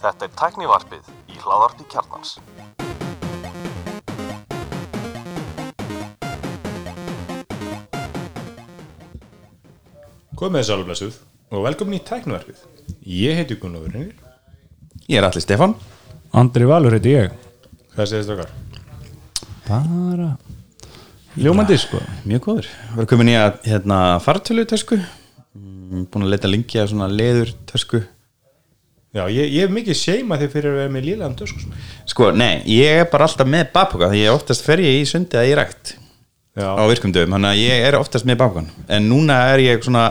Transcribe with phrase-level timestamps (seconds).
[0.00, 2.30] Þetta er tæknivarpið í hláðarpi kjarnans.
[10.40, 11.20] Komið þess alveg
[11.50, 12.58] og velkomin í tæknivarpið.
[13.04, 14.12] Ég heiti Gunnar Vörnir.
[15.10, 15.72] Ég er allir Stefan
[16.38, 17.32] Andri Valur heiti ég
[17.96, 18.50] Hvað segist okkar?
[19.66, 20.28] Bara
[21.34, 25.00] Ljómandi sko Mjög góður Við erum komin í að hérna, fartölu tösku
[25.90, 28.02] Búin að leta lengi að svona leður tösku
[29.10, 31.58] Já, ég, ég hef mikið seima þegar fyrir að vera með lílaðan tösku.
[31.64, 31.80] svona.
[32.06, 35.38] Sko, nei, ég er bara alltaf með babboka Því ég oftast fer ég í sundi
[35.40, 35.96] að ég rækt
[36.54, 39.82] Já, Á virkum dögum, þannig að ég er oftast með babbokan En núna er ég
[39.82, 40.04] svona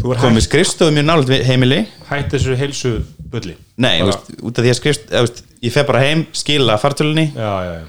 [0.00, 1.78] er komið hætt, skrifstofu mjög nálega heimili
[2.08, 2.92] hætt þessu heilsu
[3.30, 3.54] bulli.
[3.78, 7.28] Nei, veist, út af því að skrifst þú veist, Ég fer bara heim, skila fartölunni
[7.36, 7.86] Já, já, já.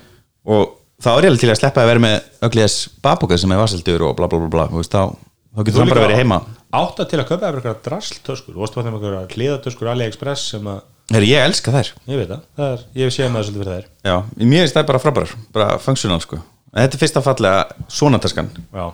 [0.51, 2.15] Og þá er ég alveg til að sleppa að vera með
[2.49, 5.15] ögliðas babboka sem er vaseldur og bla bla bla bla veist, þá,
[5.51, 6.39] þá getur það bara verið heima.
[6.81, 8.55] Átta til að köpa eftir eitthvað drastltöskur.
[8.55, 10.81] Þú varst að þeim eitthvað hliðatöskur AliExpress sem að,
[11.11, 11.91] Herri, ég elska þær.
[12.07, 13.87] Ég veit það, er, ég séð maður svolítið fyrir þær.
[14.07, 16.39] Já, mér finnst það bara frábærar, bara funksjónal sko.
[16.71, 18.47] En Þetta er fyrsta fallega svona taskan.
[18.71, 18.85] Já,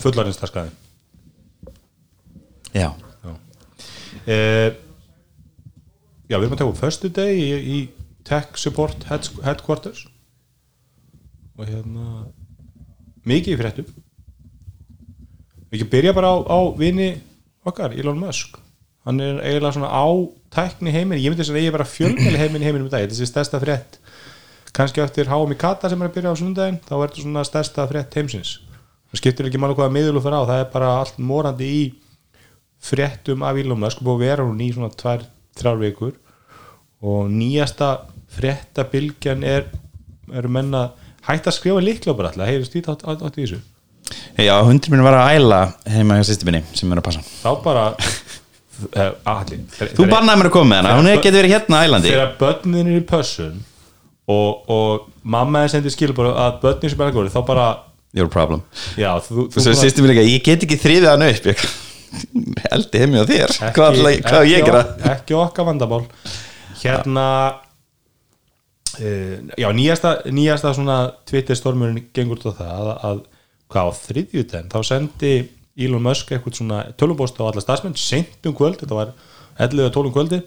[0.00, 0.40] fullarins
[2.76, 2.90] Já.
[4.26, 4.72] Uh,
[6.26, 7.78] já, við erum að taka upp förstu deg í, í
[8.26, 10.06] Tech Support head, Headquarters.
[11.56, 12.26] Og hérna
[13.28, 13.92] mikið í fréttum
[15.76, 17.10] við ekki byrja bara á, á vini
[17.66, 18.56] okkar, Elon Musk.
[19.06, 20.06] Hann er eiginlega svona á
[20.50, 23.22] tækni heimin, ég myndi að ég er bara fjölmjöli heimin í heiminum í dag, þetta
[23.22, 24.00] er stærsta frétt.
[24.74, 27.86] Kannski eftir HM Kata sem er að byrja á sundaginn, þá er þetta svona stærsta
[27.90, 28.56] frétt heimsins,
[29.10, 31.84] það skiptir ekki máli hvaða miðlu fyrir á, það er bara allt morandi í
[32.82, 34.02] fréttum af Elon Musk.
[34.02, 35.24] Að vera hún í svona tvær,
[35.56, 36.12] þrjár vikur.
[37.06, 37.92] Og nýjasta
[38.36, 39.70] fréttabilgjan er
[40.34, 40.88] eru menna
[41.28, 43.62] hægt að skrifa líkla bara alltaf, átt, átt, átt í þessu
[44.36, 47.22] Já, hundur minn var að æla heima hjá sýstu minni sem er að passa.
[47.42, 49.62] Þá bara eh, allir,
[49.96, 52.90] Þú bannaði mér að koma með hana, hún getið verið hérna á ælandi þegar börnin
[52.92, 53.56] er í pössun
[54.28, 57.66] og, og mamma er sendið skilur að börnin sem er að góri þá bara,
[58.16, 58.62] Your problem.
[58.96, 61.66] Já, þú, Þú sagði sýstu minni ekki, ég get ekki þrýðið hann upp Ég
[62.72, 63.52] heldi heimi á þér.
[63.76, 64.80] Hvað ætla- hvað á ég gera?
[64.86, 66.04] ekki, ekki okkar vandamál.
[66.80, 67.24] Hérna
[69.00, 73.24] uh, já, nýjasta nýjasta svona Twitter stormurinn gengur út á það að, að
[73.72, 75.32] hvað á þriðjutæn þá sendi
[75.76, 79.12] Elon Musk eitthvað svona tölubóst á alla stafsmenn seint um kvöld, þetta var
[79.60, 80.40] 11 og 12 um kvöldi.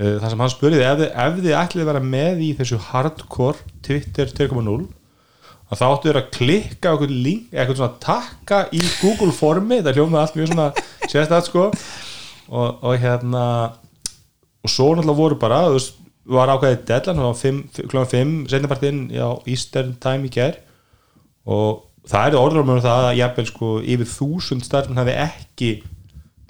[0.00, 3.60] Uh, þar sem hann spurði ef, ef þið ætlið að vera með í þessu hardcore
[3.84, 4.86] Twitter 2.0
[5.72, 10.00] að þá áttu þér að klikka eitthvað link, eitthvað svona takka í Google formi, það
[10.00, 10.66] hljómaði allt mjög svona
[11.12, 11.68] sérstætt sko.
[12.52, 13.44] Og, og hérna
[14.62, 16.00] og svo náttúrulega voru bara, þú veist
[16.32, 17.54] var ákveðið deadline,
[17.90, 18.02] kl.
[18.12, 20.60] 5 setnapartinn á Eastern time í gær.
[21.48, 25.72] Og það er orður um það að jafnvel sko yfir þúsund starfinn hafi ekki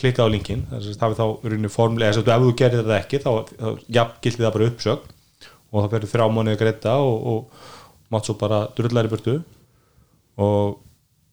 [0.02, 3.20] klikkað á linkin, það hafi þá rauninni formulega, þess að ef þú gerir þetta ekki
[3.22, 3.68] þá, þá
[3.98, 5.12] jafn gildi það bara uppsögn
[5.72, 7.68] og það verður þrjá mánuði að greita og, og
[8.12, 9.36] mátt svo bara drullari burtu.
[10.42, 10.74] Og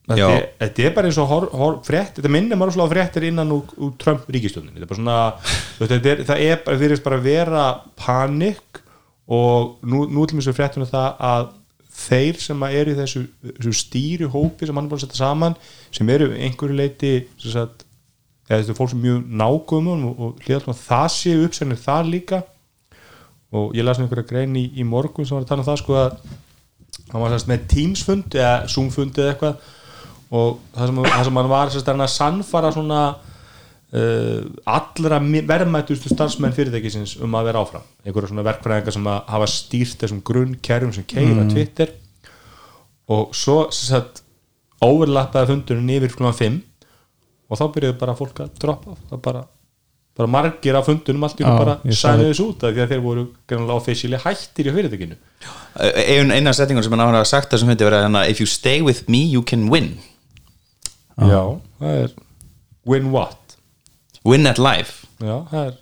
[0.09, 2.93] þetta er, þetta er bara eins og hor, hor, frétt, þetta minnir maður svona á
[2.93, 5.17] fréttir innan úr, úr Trump ríkistjónin þetta er bara svona,
[5.75, 7.65] þú veist, þetta er, það er bara fyrir bara að vera
[7.99, 8.81] panik
[9.29, 11.49] og nú, nú til mjög fréttunum það að
[11.99, 13.23] þeir sem eru í þessu,
[13.57, 15.57] þessu stýri hópi sem hann er búin að setja saman
[15.95, 17.85] sem eru einhverju leiti sagt,
[18.49, 21.81] eða þetta er fólk sem er mjög nágumum og, og hlýðast að það séu uppsennir
[21.81, 22.41] þar líka.
[23.49, 25.81] Og ég las nú einhverja grein í, í morgun sem var að tala um það
[25.81, 26.09] sko að
[27.09, 29.71] hann var sérst með Teams-fund eða Zoom-fund eða eitthvað.
[30.29, 33.01] Og það sem, það sem hann var sérst að sannfara svona
[33.95, 37.85] uh, allra verðmætustu starfsmenn fyrirtækisins um að vera áfram.
[38.05, 41.93] Einhverja svona verkfræðingar sem að hafa stýrt þessum grunnkerfum sem keira Twitter.
[43.09, 44.23] Og svo sérst
[44.85, 46.59] overlappaði fundurinn yfir klúan 5
[47.49, 48.93] og þá byrjuðu bara fólk að droppa.
[49.09, 49.41] Það bara,
[50.19, 53.03] bara margir af fundunum allt í hún bara sæniðu þessu út af því að þeir
[53.07, 55.17] voru greinlega officially hættir í fyrirtækinu.
[55.79, 58.85] Einu eina setningun sem hann áhuga að sagt þessum hundi verið hérna If you stay
[58.85, 59.95] with me, you can win.
[61.19, 62.15] Já, það er
[62.87, 63.38] win what
[64.25, 65.05] Win at life.
[65.19, 65.77] Já, það er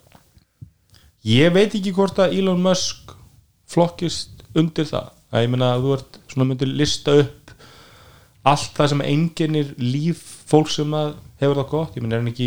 [1.28, 3.10] Ég veit ekki hvort að Elon Musk
[3.68, 5.08] flokkist undir það.
[5.34, 7.50] Að ég meina að þú ert svona myndir lista upp
[8.48, 11.10] allt það sem enginnir líf fólk sem að
[11.42, 12.46] hefur það gott, ég meina er hann ekki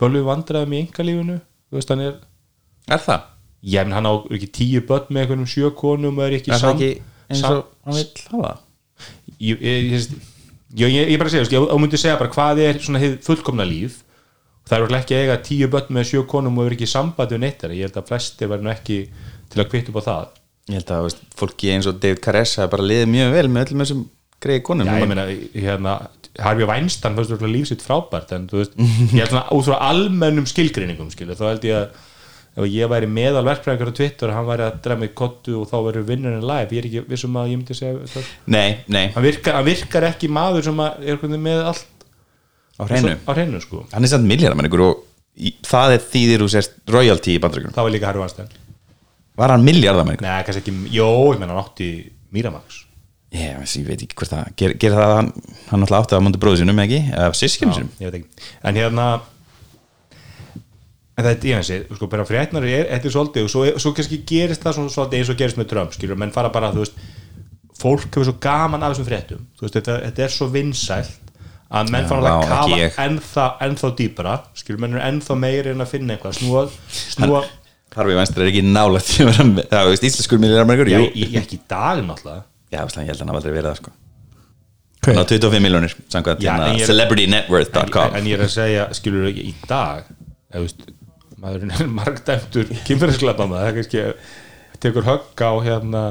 [0.00, 1.36] bölvu vandræðum í engalífinu
[1.70, 2.16] þú veist hann er,
[2.90, 3.28] Er það?
[3.70, 6.58] ég meina hann á ekki tíu börn með einhvernum sjö konum og er ekki Er
[6.58, 6.90] það sam- ekki
[7.30, 8.52] eins sam- og hann vil hafa?
[9.38, 10.08] ég, ég, ég,
[10.74, 13.68] ég, ég, ég bara segja, sko, ég myndi segja bara hvað er svona hið fullkomna
[13.68, 14.00] líf
[14.70, 16.92] það er örugglega ekki að eiga tíu börn með sjö konum og er ekki í
[16.92, 18.98] sambandi við neitt ég held að flesti verður ekki
[19.50, 20.28] til að kvitt upp á það.
[20.70, 23.82] Ég held að veist, fólki eins og David Caressa bara liðið mjög vel með öllum
[23.82, 24.04] þessum
[24.40, 24.86] greiði konum.
[24.86, 25.24] Já, ég meina,
[25.56, 25.96] hérna,
[26.40, 29.80] Harfi Weinstein fannst þú líf sitt frábært en þú veist, ég held svona út frá
[29.90, 32.06] almennum skilgreiningum skilur, þá held ég að
[32.60, 35.76] ef ég væri meðal verkfræðingar á Twitter hann væri að drefa mig kottu og þá
[35.86, 38.32] verður vinnurinn live, ég er ekki vissum að ég myndi segja það.
[38.50, 41.99] Nei, nei, hann virkar, hann virkar ekki maður sem að er með allt
[42.80, 43.14] á hreinu.
[43.20, 45.02] Á hreinu sko, Hann er samt miljardamenningur og
[45.36, 47.76] í, það er þýðir úr sérst royalty í bandaríkjunum.
[47.76, 48.54] Þá var líka Harfi Weinstein.
[49.40, 50.26] Var hann miljardamenningur?
[50.26, 51.90] Nei, kannski ekki, jó, ég menna hann átti
[52.34, 52.84] Miramax.
[53.30, 55.28] Ég, ég veit ekki hvort það ger, ger það að hann,
[55.68, 56.98] hann alltaf átti að múndi bróðu sinum ekki?
[57.14, 58.24] Eða sískinu sinum
[58.66, 59.04] en hérna
[61.14, 64.18] en þetta, ég veist sko, bara fréttnar er, þetta er svolítið og svo, svo kannski
[64.26, 66.98] gerist það svona, svolítið eins og gerist með Trump, skilur, menn fara bara, þú veist
[67.80, 69.44] fólk hefur svo gaman af þessum fréttum.
[69.56, 71.29] Þú veist, þetta, þetta er svo vinsælt
[71.70, 75.84] að menn fara að vá, kafa ennþá, ennþá dýpra skilur, menn er ennþá meiri en
[75.84, 76.64] að finna eitthvað snúa,
[77.14, 77.42] snúa
[77.94, 81.32] Harfi Vænstur er ekki nálægt því að vera með- það veist íslenskur ég, Jú, ég,
[81.34, 82.44] ég ekki í dag náttúrulega.
[82.70, 83.90] Já, það, ég held að hann aldrei verið það sko.
[85.00, 85.14] Hver?
[85.16, 89.54] Hann á 25 miljónir, samkvæmt hérna celebritynetworth.com en ég er að segja, skilur ekki í
[89.66, 90.04] dag
[90.52, 90.84] eða, veist,
[91.40, 96.02] maðurinn er margdæmtur kynferðisklappa maður, það er kannski tekur högg á hérna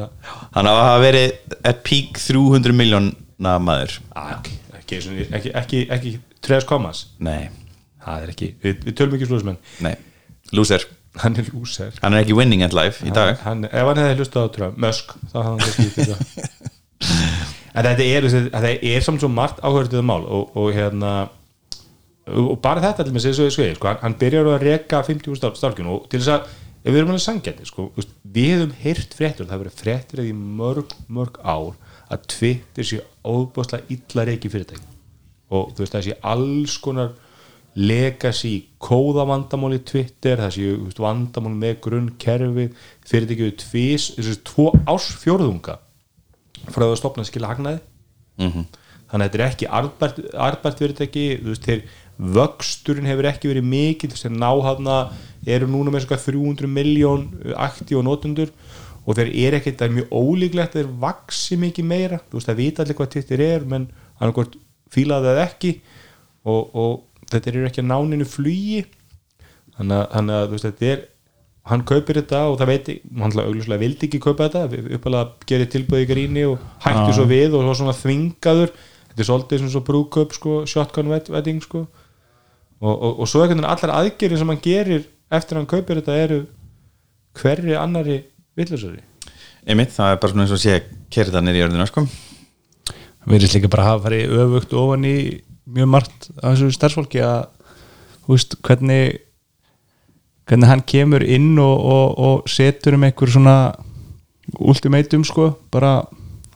[0.58, 3.96] Hann á að hafa verið at peak 300 miljóna maður.
[4.20, 4.52] Að, ok,
[4.98, 6.14] ekki, ekki, ekki, ekki,
[6.46, 7.50] tres komas, Nei,
[8.06, 9.94] það er ekki við, við tölum ekki slúðismenn, nei,
[10.56, 10.88] loser
[11.20, 11.96] hann er lúser.
[12.04, 13.38] Hann er ekki winning at life í dag.
[13.44, 16.70] hann, ef hann hefði hlustað á Trump, Musk þá hafði hann það
[17.80, 21.14] en þetta er, þetta er samt svo margt áhverjuð mál og, og hérna
[22.30, 25.92] og bara þetta til með sér svo ég sko, hann, byrjar að reka 50 stálkjun
[25.96, 26.50] og til þess að
[26.80, 27.88] ef við erum alveg sangjandi sko,
[28.24, 31.74] við hefum heyrt fréttur það hefur verið fréttur í mörg, mörg ár
[32.10, 34.86] að Twitter sé óbúslega illa reiki fyrirtæki.
[35.50, 37.14] Og þú veist það sé alls konar
[37.80, 42.68] legacy kóðavandamál í Twitter það sé þú veist, vandamál með grunnkerfi
[43.08, 45.78] fyrirtæki við tvís þessi tvo ársfjórðunga
[46.70, 47.82] frá það að stopna að skila hagnaði.
[48.40, 48.66] Mhm.
[49.10, 51.82] þannig að þetta er ekki arðbært, arðbært fyrirtæki þú veist, þeir
[52.20, 54.98] vöxturinn hefur ekki verið mikið þeir náhafna
[55.48, 57.24] eru núna með svona 300 miljón
[57.56, 58.52] akti og notundur
[59.06, 62.60] og þeir eru ekkert, það er mjög ólíklegt þeir vaksi mikið meira, þú veist, það
[62.60, 63.88] vita allir hvað Twitter er, menn
[64.20, 64.58] hann hvort
[64.94, 65.72] fílaði það ekki.
[66.50, 68.84] Og, og þetta eru ekki að náninu flugi.
[69.80, 71.02] Þannig að, þú veist, þetta er
[71.70, 72.88] hann kaupir þetta og það veit
[73.22, 74.82] hann augljóslega vildi ekki kaupa þetta.
[74.98, 78.74] Uppalega gerir tilbúið í gríni og hætti svo við og svo svona þvingaður.
[79.10, 81.86] Þetta er svolítið svona svo brúköp sko, shotgun wed- wedding sko.
[82.80, 85.06] Og, og, og svo veginn allar aðgerðin sem hann gerir
[85.36, 86.40] eftir hann kaupir þetta eru
[87.40, 88.22] hverri annari
[88.58, 89.04] villusari
[89.70, 90.76] Einmitt, það er bara svona eins og sé
[91.12, 92.06] kerða nýri í örðina sko.
[93.28, 95.16] Við erum líka bara að hafa farið öfugt ofan í
[95.70, 97.42] mjög margt af þessu starfsfólki að
[98.24, 99.20] þú veist, hvernig
[100.50, 103.58] hvernig hann kemur inn og, og, og setur um einhver svona
[104.58, 106.00] ultimatum sko bara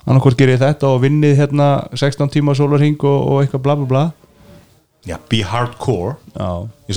[0.07, 4.03] annarkvort gerir þetta og vinnið hérna 16 tíma sólarhing og, og eitthvað bla bla bla
[5.07, 6.15] já, be hardcore.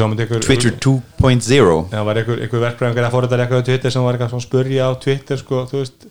[0.07, 4.05] Myndi einhver Twitter 2.0 það var einhver, einhver verkfræðingar að fóra eitthvað á Twitter sem
[4.07, 6.07] var eitthvað svona að spurja á Twitter sko, þú veist,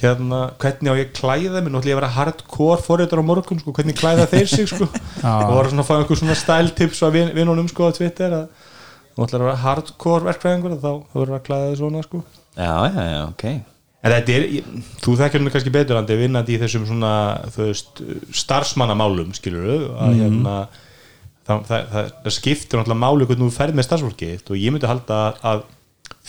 [0.00, 3.60] hérna hvernig á ég að klæða mig, ætlum ég að vera hardcore fóriðar á morgun,
[3.62, 4.88] sko, hvernig klæða þeir sig sko,
[5.24, 8.36] og var svona að fá einhver svona style tips á vin, vinnunum sko á Twitter
[8.36, 8.68] að
[9.16, 12.22] þú ætlar að vera hardcore verkfræðingur þá verður að klæða þig svona sko.
[12.56, 13.44] Já, já, já, ok.
[14.00, 14.68] En þetta er, ég-
[15.04, 17.10] þú þekkir mér kannski betur andi vinnandi í þessum svona
[21.50, 24.74] það, það, það, það skiptir náttúrulega máli hvernig þú ferð með starfsfólki þitt og ég
[24.74, 25.64] myndi halda að,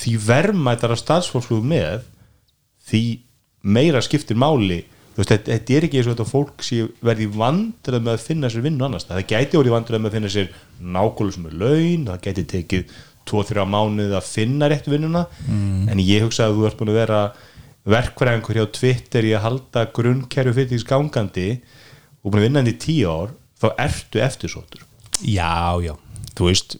[0.01, 2.07] því verðmættar að starfsfólk með
[2.89, 3.03] því
[3.61, 4.81] meira skiptir máli.
[5.11, 8.49] Þú veist, þetta, er ekki eins og þetta fólk sé verði vandrið með að finna
[8.49, 12.05] sér vinnu annars það gæti orðið vandrið með að finna sér nákvæmlega sem er laun,
[12.07, 12.93] það gæti tekið
[13.31, 15.25] 2-3 mánuð að finna rétt vinnuna.
[15.91, 17.19] En ég hugsa að þú ert búin að vera
[17.91, 21.49] verkfræðingur hjá Twitter í að halda grunnkerfi fyrir því gangandi
[22.21, 24.87] og búin að vinna henni í 10 ár þá ertu eftirsóttur
[25.23, 25.51] já,
[25.85, 25.95] já.
[26.35, 26.77] Þú veist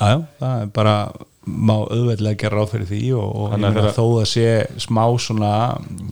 [0.00, 0.94] já, það er bara
[1.42, 4.46] má auðveldlega gera ráð fyrir því og, og að þeirra- þó það sé
[4.84, 5.52] smá svona,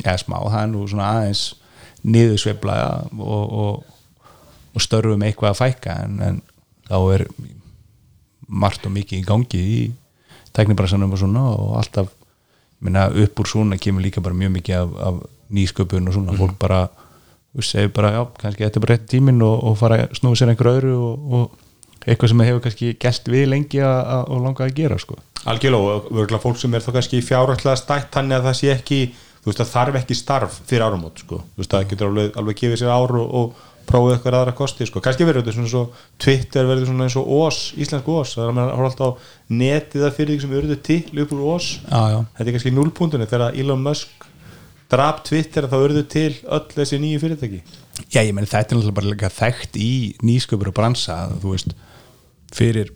[0.02, 1.42] já smá, það er nú svona aðeins
[2.02, 2.76] niðursveifla
[3.20, 3.84] og, og,
[4.74, 6.40] og störfum eitthvað að fækka en, en
[6.88, 7.26] þá er
[8.50, 9.80] margt og mikið í gangi í
[10.56, 12.08] tæknibrassanum og svona og alltaf
[12.82, 15.20] meina, upp úr svona kemur líka bara mjög mikið af, af
[15.54, 16.34] nýsköpun og svona.
[16.38, 16.80] Fólk bara
[17.57, 20.38] veist, segir bara, já, kannski þetta er bara rétt tíminn og, og fara að snúa
[20.38, 24.76] sér einhver öðru og, og eitthvað sem hefur kannski gæst við lengi og langa að
[24.78, 25.19] gera sko.
[25.45, 29.00] algjörlega og örgulega fólk sem er þá kannski fjárhætlega stætt þannig að það sé ekki
[29.40, 31.42] þú veist það þarf ekki starf fyrir áramót sko.
[31.42, 34.88] þú veist það getur alveg, alveg gefið sér ár og, og prófið eitthvað aðra kosti
[34.88, 35.02] sko.
[35.04, 35.85] kannski verður þetta svona svo
[36.21, 39.19] Twitter verður svona eins og OS, íslensk OS það er að maður horfa alltaf á
[39.61, 42.75] netið að fyrir því sem verður til upp úr OS já, já, þetta er kannski
[42.76, 44.28] núlpuntunni þegar Elon Musk
[44.90, 47.61] drap Twitter þá verður til öll þessi nýju fyrirtæki?
[48.11, 49.92] Já, ég meni þetta er náttúrulega bara líka þekkt í
[50.25, 51.76] nýsköpur og bransa, þú veist
[52.56, 52.94] fyrir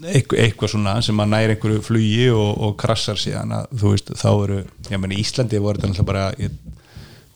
[0.00, 4.30] eitthvað, svona sem að næri einhverju flugi og, og krassar síðan að þú veist, þá
[4.32, 6.56] eru, ég meni Íslandi voru þetta náttúrulega bara ég,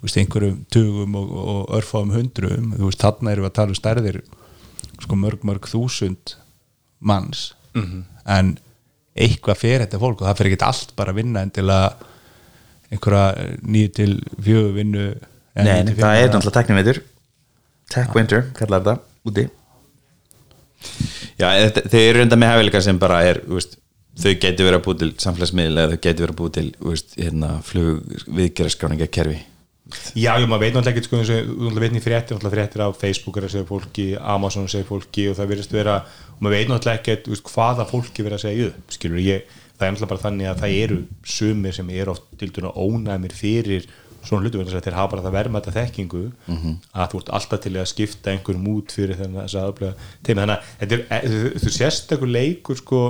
[0.00, 3.80] veist, einhverjum tugum og, og örfáum hundruum, þú veist, þarna erum við að tala um
[3.80, 4.20] stærðir
[5.04, 6.36] sko mörg, mörg þúsund
[7.04, 7.52] manns.
[8.24, 8.56] En
[9.14, 12.04] eitthvað fyrir þetta fólk og það fyrir ekki allt bara að vinna en til að
[12.94, 15.08] einhverja nýju til fjögur vinnu
[15.54, 17.02] Nei, það fimm er náttúrulega teknivitur
[17.92, 18.96] Tech Winter, kallar þetta
[19.28, 19.44] úti.
[21.38, 23.78] Já, þetta, þau eru reynda með hæfileika sem bara er þú veist,
[24.20, 26.92] þau getur verið að búið til samfélagsmiðl eða þau getur verið að búið til þú
[26.92, 29.40] veist, hérna, flug viðgerðarskráningakerfi
[30.16, 32.54] Já, já, maður veit náttúrulega ekki sko, eins og þú náttúrulega veit í fréttir, náttúrulega
[32.56, 35.96] fréttir á Facebook er að segja fólki, Amazon segja fólki og það virðist vera,
[36.34, 39.92] og maður veit náttúrulega ekki hvaða fólki verið að segja upp skilur ég, það er
[39.92, 40.98] náttúrulega bara þannig að það eru
[41.34, 43.86] sumir sem eru oft til dæna ónæmir fyrir
[44.24, 46.22] svona hlutu vegna þess að þeir hafa bara það verma þetta þekkingu
[46.94, 49.82] að þú ert alltaf til að skipta einhverjum út fyrir þess að
[50.24, 53.02] teima þannig að þetta er, e, þú sést einhver leikur sko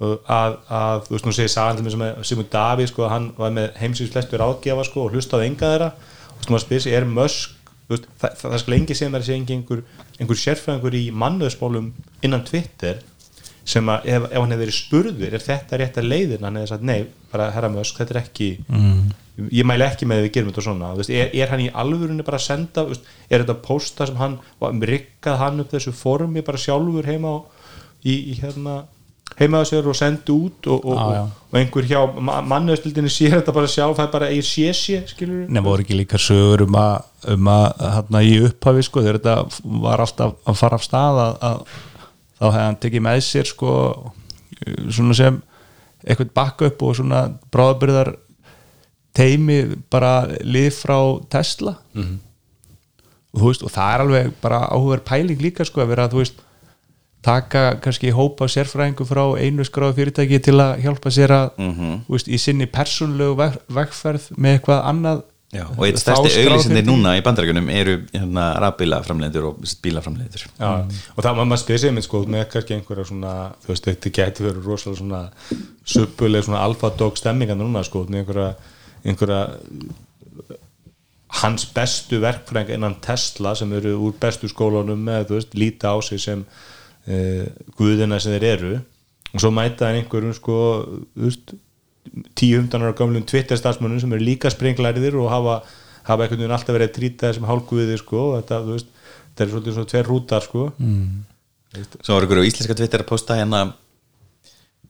[0.00, 3.70] að, að þú veist nú segir mig sem að Simon Davíð sko, hann var með
[3.80, 5.90] heimsins flestur ágefa sko og hlustaði enga þeirra.
[6.40, 7.56] Þú veist sig, er Musk
[7.90, 9.82] þú veist, það, það, það skal engi sem er að segja einhver,
[10.16, 11.90] einhver sérfræðingur í mannöðspólum
[12.24, 13.02] innan Twitter
[13.70, 16.72] sem að ef, ef hann hefði verið spurður er þetta rétt að leiðin, hann hefði
[16.72, 17.00] sagt nei
[17.30, 18.50] bara herra Musk, þetta er ekki
[19.48, 20.92] ég mæli ekki með að við gerum þetta svona.
[20.98, 24.38] Veist, er, er hann í alvörunni bara að senda veist, er þetta posta sem hann
[24.90, 27.38] rikkað hann upp þessu formi bara sjálfur heima á,
[28.04, 28.82] í, í hérna
[29.38, 31.20] heima á sér og sendi út og, og, já.
[31.24, 32.00] og, einhver hjá
[32.50, 35.96] mannöðstildinni sér þetta bara sjálf, það er bara eigir sé sé skilur Nei, voru ekki
[35.96, 40.60] líka sögur um að, um að hérna í upphafi sko, þegar þetta var alltaf að
[40.60, 41.78] fara af stað að, að
[42.40, 43.76] þá hefði hann tekið með sér sko,
[44.88, 45.38] svona sem
[46.00, 48.14] eitthvað backup og svona bráðabyrðar
[49.16, 49.60] teimi
[49.92, 50.98] bara lið frá
[51.32, 51.76] Tesla.
[53.30, 56.14] Og þú veist, og það er alveg bara áhugaður pæling líka sko að vera að
[56.16, 56.40] þú veist
[57.22, 62.30] taka kannski hópa sérfræðingu frá einu skráðu fyrirtæki til að hjálpa sér að þú veist,
[62.32, 65.20] í sinni persónlegu veg, vegferð með eitthvað annað
[65.50, 66.82] Já, og eitt stærsti fyrirtæki.
[66.86, 70.68] núna í bandarækjunum eru hérna, rafbílaframleiður og bílaframleiður Já,
[71.16, 73.32] og það maður spyrir sig með sko með kannski einhverja svona
[73.64, 75.22] þú veist, þetta geti verið rosalega svona
[75.94, 78.52] suppuleg svona alfa dog stemminga núna sko, með einhverja,
[79.02, 79.40] einhverja
[81.40, 85.98] hans bestu verkfræðinga innan Tesla sem eru úr bestu skólunum með, þú veist, líta á
[85.98, 87.44] sig sem uh,
[87.78, 88.72] guðina sem þeir eru
[89.34, 90.60] og svo mæta hann einhverjum sko,
[91.10, 91.54] þú veist
[92.38, 95.58] 10-15 ára gamlum Twitter starfsmönnum sem eru líka sprenglæriðir og hafa,
[96.08, 98.90] hafa einhvern veginn alltaf verið að trýta þessum hálfguðið sko, og þetta, þú veist,
[99.28, 100.64] þetta er svolítið svona tver rútar sko.
[102.00, 103.62] Svo var ykkur á íslenska Twitter að posta hérna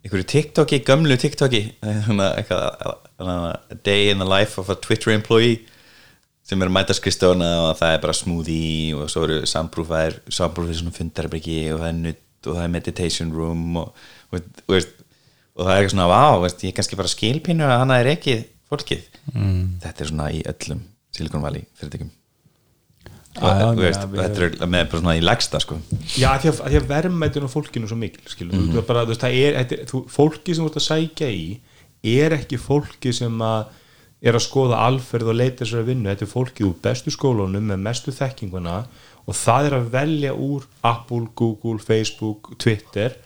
[0.06, 1.60] ykkur TikToki, gömlu TikToki
[2.38, 2.62] eitthvað
[3.20, 5.60] a day in the life of a Twitter employee
[6.46, 10.80] sem er að mæta skristofuna og það er bara smoothie og svo eru samprúfaðir samprúfaðir
[10.80, 13.92] svona fundarbryggi og það er nutt og það er meditation room og,
[14.32, 14.88] og, og,
[15.56, 18.12] og það er eitthvað svona vá, veist, ég er kannski bara skilpínu að hana er
[18.14, 18.38] ekki
[18.70, 19.04] fólkið.
[19.34, 19.62] Mm.
[19.82, 20.82] þetta er svona í öllum
[21.14, 22.10] Silicon Valley fyrirtækjum.
[23.40, 25.76] Og já, þú veist, við- þetta er með bara svona í legsta sko.
[26.18, 28.86] Já, því að, að verðmættun á fólkinu er svo mikil skilur, mm -hmm.
[28.86, 31.60] bara, veist, er, er þú, fólki sem þú ert að sækja í
[32.02, 33.76] er ekki fólki sem að
[34.20, 37.70] er að skoða alferð og leita sér að vinna þetta er fólkið úr bestu skólunum
[37.70, 38.76] með mestu þekkinguna
[39.24, 43.16] og það er að velja úr Apple, Google, Facebook Twitter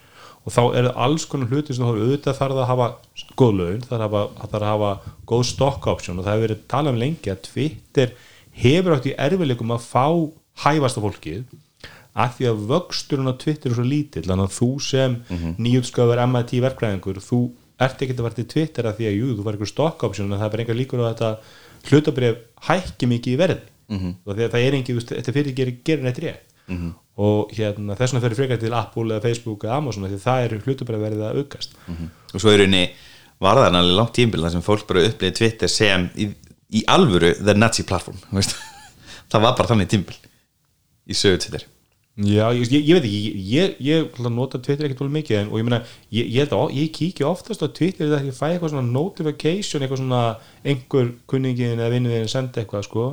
[0.45, 2.89] og þá eru alls konar hluti sem þú hafa auðvitað þarf að hafa
[3.41, 4.93] góð laun, þarf að, þarf að hafa
[5.31, 8.15] góð stock option og það hefur verið talað um lengi að Twitter
[8.65, 10.07] hefur átt í erfileikum að fá
[10.65, 11.45] hæfasta fólkið
[12.15, 15.55] að því að vöxturinn á Twitter er svo lítill þannig að þú sem mm -hmm.
[15.59, 17.41] nýjútskafur MIT verkræðingur, þú
[17.81, 20.33] ert ekki að vera til Twitter að því að jú, þú var einhver stock option
[20.33, 21.31] en það er engar líkur á þetta
[21.89, 22.37] hlutabrif
[22.69, 24.13] hækki mikið í verði mm -hmm.
[24.25, 26.93] og því að það er engin, þetta fyrir gerir, gerir neitt rétt mm -hmm.
[27.15, 30.47] Og hérna, þess vegna fyrir frekar til Apple eða Facebook eða Amazon því að það
[30.47, 31.77] er hlutabrif verið að aukast.
[32.35, 32.89] Og svo er henni
[33.43, 36.31] var það alveg langt tímbil þar sem fólk bara upplýði Twitter sem í,
[36.75, 38.19] í alvöru the Nazi platform
[39.31, 40.19] það var bara þannig tímbil
[41.07, 41.69] í sögu Twitter.
[42.15, 45.59] Já, ég, ég, ég veit ekki, ég, ég, nota Twitter ekkert volið mikið en, og
[45.59, 45.81] ég meina,
[46.15, 50.21] ég, kíkja oftast á Twitter þegar ég fæ eitthvað svona notification eitthvað svona
[50.63, 53.09] einhver kunningin eða vinnuðin sendi eitthvað sko.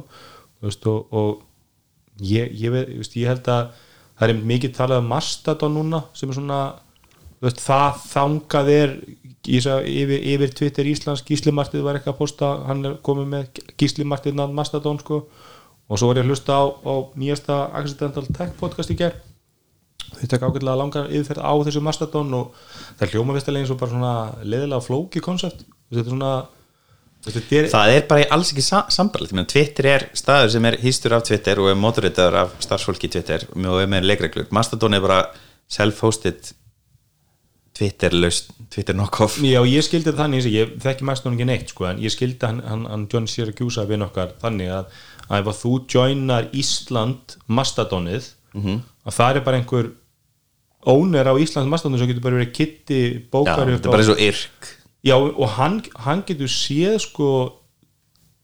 [0.61, 3.73] Veist, og, og ég, ég, veit, þú veist, ég held að
[4.21, 6.59] það er mikið talað um Mastodon núna sem er svona
[7.41, 8.93] veist, það þangað er
[9.49, 14.53] yfir, yfir Twitter Íslands Gíslimartið var eitthvað að posta hann er komið með Gíslimartið nátt
[14.53, 15.23] Mastodon sko.
[15.91, 19.17] Og svo var ég að hlusta á, á nýjasta Accidental Tech podcast í ger
[20.11, 22.55] þau tek ágætlega langar yfirferð á þessu Mastodon og
[22.99, 24.13] það hljóma vistilega eins og bara svona
[24.45, 25.65] leðilega flóki koncept.
[25.89, 26.33] Þetta er svona
[27.27, 31.23] er, það er bara alls ekki sa sambarlegt Twitter er staður sem er hýstur af
[31.27, 35.19] Twitter og er moderitaður af starfsfólki Twitter og er með leikreglur, Mastodon er bara
[35.71, 36.53] self-hosted
[37.77, 39.37] Twitter laust, Twitter knock-off.
[39.41, 42.83] Já, ég skildi þannig, ég þekki mest ekki neitt sko, en ég skildi hann, hann,
[42.89, 44.91] hann John Syracuse við okkar þannig að,
[45.29, 48.81] að ef að þú joinar Ísland Mastodonið Mhm.
[49.07, 49.85] að það er bara einhver
[50.91, 54.11] owner á Íslands Mastodonið sem getur bara verið kitti Já, bókar þetta er bara eins
[54.11, 54.71] og yrk
[55.01, 57.27] Já, og hann, hann getur séð sko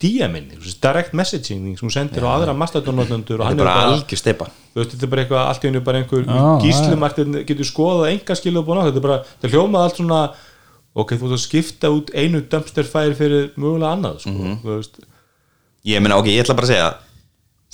[0.01, 4.19] DM-in, direct messaging sem hún sendir á aðra Mastodon-notendur og þetta hann er bara algjör
[4.21, 7.69] steipa þú veist, þetta er bara eitthvað allt í hennu bara einhver Já, gíslumartin getur
[7.69, 10.19] skoðað enga skilu búin á þetta er bara, þetta hljómað allt svona
[10.97, 15.01] ok, þú ert að skipta út einu dumpster fire fyrir mögulega annað sko, þú veist.
[15.89, 16.87] Ég meina, ok, ég ætla bara að segja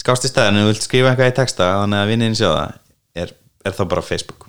[0.04, 2.80] skást í staðinu, þú vilt skrifa eitthvað í texta þannig að vinnin sjá það
[3.24, 3.36] er,
[3.68, 4.48] er þá bara Facebook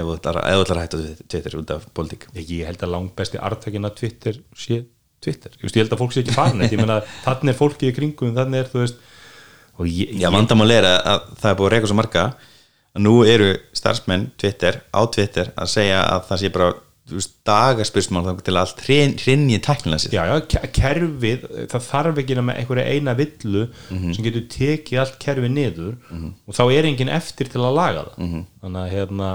[0.00, 1.00] ef þú ætlar að hætta
[1.32, 4.82] Twitter út af politík ég, held að langt besti artækin að Twitter sé
[5.24, 6.62] Twitter, ég, veist, ég held að fólk sé ekki farin
[7.26, 8.98] þannig er fólkið í kringum þannig er, þú veist
[9.90, 12.26] ég, Já, vandamál er að, að það er búið að reyka svo marga
[12.96, 16.68] að nú eru starfsmenn Twitter á Twitter að segja að það sé bara
[18.26, 18.80] þá til allt
[19.22, 20.14] hrinni tæknilega sér.
[20.16, 25.18] Já, já, ke- kerfið það þarf ekki nema einhverja eina villu sem getur tekið allt
[25.22, 28.34] kerfið niður og þá er enginn eftir til að laga það.
[28.64, 29.28] Þannig að hérna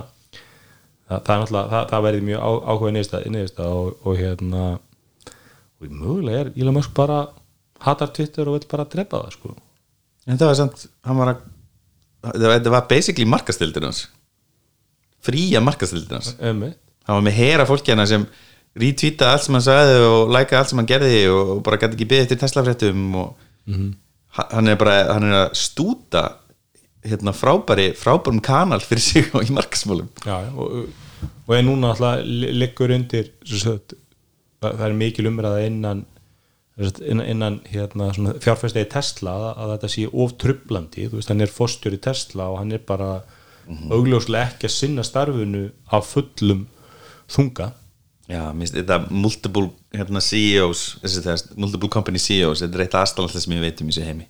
[1.12, 4.63] það, það það, það verði mjög áhuga niðursta og, og hérna
[5.82, 7.20] og mögulega er Elon Musk bara
[7.82, 9.56] hatar Twitter og vil bara drepa það sko.
[10.30, 10.84] En það var samt,
[11.22, 11.41] var að
[12.38, 14.03] það var- basically markastildir hans.
[16.39, 16.72] Ömmi.
[17.08, 18.24] hann var með hera fólki hana sem
[18.77, 22.08] retweeta allt sem hann sagði og læka allt sem hann gerði og bara gæti ekki
[22.12, 23.34] byggði eftir Tesla-fréttum og
[24.38, 26.24] ha- hann er bara hann er að stúta
[27.05, 30.88] hérna frábæri, frábærum kanal fyrir sig og í markasmálum já, og,
[31.48, 33.96] og er núna alltaf liggur undir sagt,
[34.62, 36.05] það, er mikil umræða innan
[36.81, 38.10] innan, hérna,
[38.41, 42.72] fjárfæstegi Tesla að, þetta sé of trublandi, þú veist, hann er fórstjóri Tesla og hann
[42.74, 43.10] er bara
[43.91, 46.63] augljóslega ekki að sinna starfinu á fullum
[47.29, 47.72] þunga.
[48.31, 53.58] Já, minnst þetta multiple hérna, CEOs, þessi multiple company CEOs, þetta er eitt aðstæðanlega sem
[53.58, 54.30] ég veit um í þessu heimi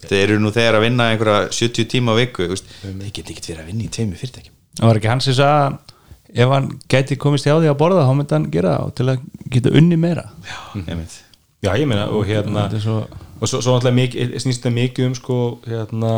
[0.00, 3.62] þeir eru nú þegar að vinna einhverja 70 tíma á viku þeir geta ekkert verið
[3.62, 4.54] að vinna í tveimu fyrirtækjum.
[4.78, 8.06] Það var ekki hans sem sagði að ef hann gæti komist hjá því að borða
[8.08, 10.24] þá myndi hann gera það og til að geta unni meira.
[10.86, 11.18] Einmitt.
[11.62, 13.04] Já, ég meina, og hérna er svo-
[13.42, 16.12] og svo, svo náttúrulega mikið, snýst það mikið um sko, hérna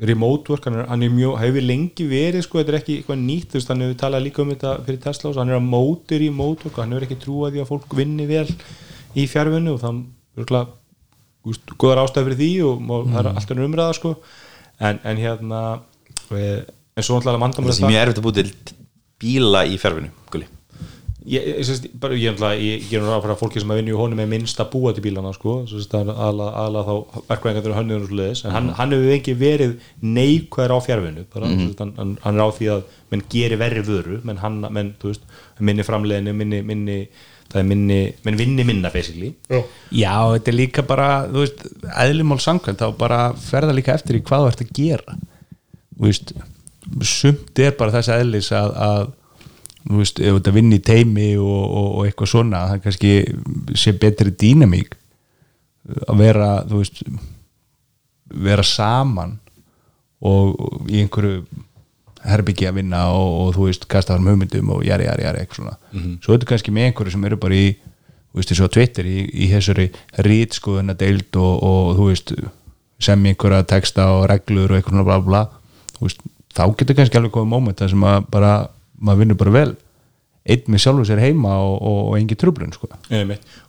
[0.00, 3.22] remote work, hann er, hann er mjög hefur lengi verið, sko, þetta er ekki eitthvað
[3.22, 5.68] nýtt þú veist, hann hefur talað líka um þetta fyrir Tesla og hann er að
[5.70, 8.44] móti remote work, og hann hefur ekki trúað því að fólk vinni vel
[9.16, 10.02] í fjárvinnu og þann,
[11.78, 14.14] góðar ástæð fyrir því og, og það er alltaf umræða, sko.
[14.76, 15.60] En, en hérna
[16.96, 18.76] en svo náttúrulega mandamál það sé mjög erfitt að búið til
[19.20, 20.10] bíla í gulli
[21.26, 23.98] ég, ég, sérst, bara, ég, ég, ég, ég er að fólki sem að vinna í
[23.98, 28.18] honum er minnst að búa til bílana sko, aðla, þá verkvæðingar og hönnur og svo
[28.20, 32.38] leiðis, en hann, hann hefur ekki verið neikvæður á fjárvinu bara, mm hann, hann, hann
[32.38, 35.24] er á því að menn geri verri vöru, menn hann menn, veist,
[35.58, 37.00] minni framleiðinu, minni, minni
[37.50, 39.32] það er minni, menn vinni minna basically.
[39.94, 41.62] Já, þetta er líka bara þú veist,
[42.02, 45.16] eðlumál samkvæmt þá bara ferða líka eftir í hvað þú ert að gera.
[45.96, 46.34] Þú veist,
[47.06, 49.06] sumt er bara þess eðlis að, að
[49.86, 53.14] þú veist, ef þetta vinni í teimi og, og, og eitthvað svona, það kannski
[53.78, 54.96] sé betri dýnamík
[56.06, 57.02] að vera, þú veist
[58.26, 59.36] vera saman
[60.20, 61.44] og, og í einhverju
[62.26, 65.60] herbyggja að vinna og, og þú veist kasta þar hugmyndum og jari, jari, jari eitthvað
[65.60, 65.76] svona.
[66.24, 67.66] Svo er þetta kannski með einhverju sem eru bara í
[68.36, 69.86] þú veist, þessu á Twitter, í, í þessari
[70.26, 72.32] rítskoðuna deild og, og þú veist
[73.06, 75.42] sem einhverja texta og reglur og eitthvað svona bla bla.
[75.96, 78.52] Þú veist, þá getur kannski alveg komið moment þar sem að bara,
[78.98, 79.70] maður vinnur bara vel
[80.46, 82.88] einn með sjálfur sér heima og, og, og engi trublun sko.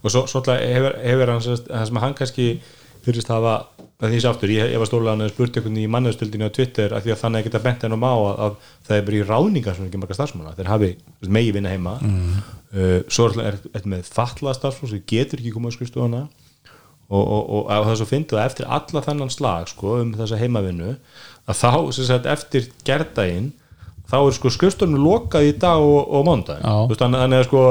[0.04, 2.50] Og svo, svo hefur, hefur hann það sem hann kannski
[3.08, 3.58] fyrst hafa
[3.98, 7.08] að því aftur, ég, ég var stólaðan að spurt einhvern í mannöðstöldinu á Twitter að
[7.08, 9.78] því að þannig að geta bent ennum á að, að það er bara í ráningar
[9.78, 10.90] sem ekki marga starfsmanna, þeir hafi
[11.34, 12.36] megi vinna heima mm.
[12.78, 17.63] uh, svo er þetta með fallaða starfsmann sem getur ekki komað skrifstofana og, og, og,
[17.63, 20.94] og það svo fyndið að eftir alla þennan slag sko, um þessa heimavinnu
[21.48, 23.50] að þá sem sagt, eftir gerðdægin
[24.08, 27.63] þá er sko skrifstofinu lokað í dag og, og veist, þannig að sko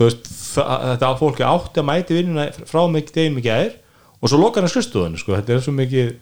[0.00, 3.74] veist, það, þetta á fólki átti að mæti vinnuna frá mikið degin mikið ær
[4.20, 6.14] og svo lokar hann skrifstofunni sko, þetta er svo mikið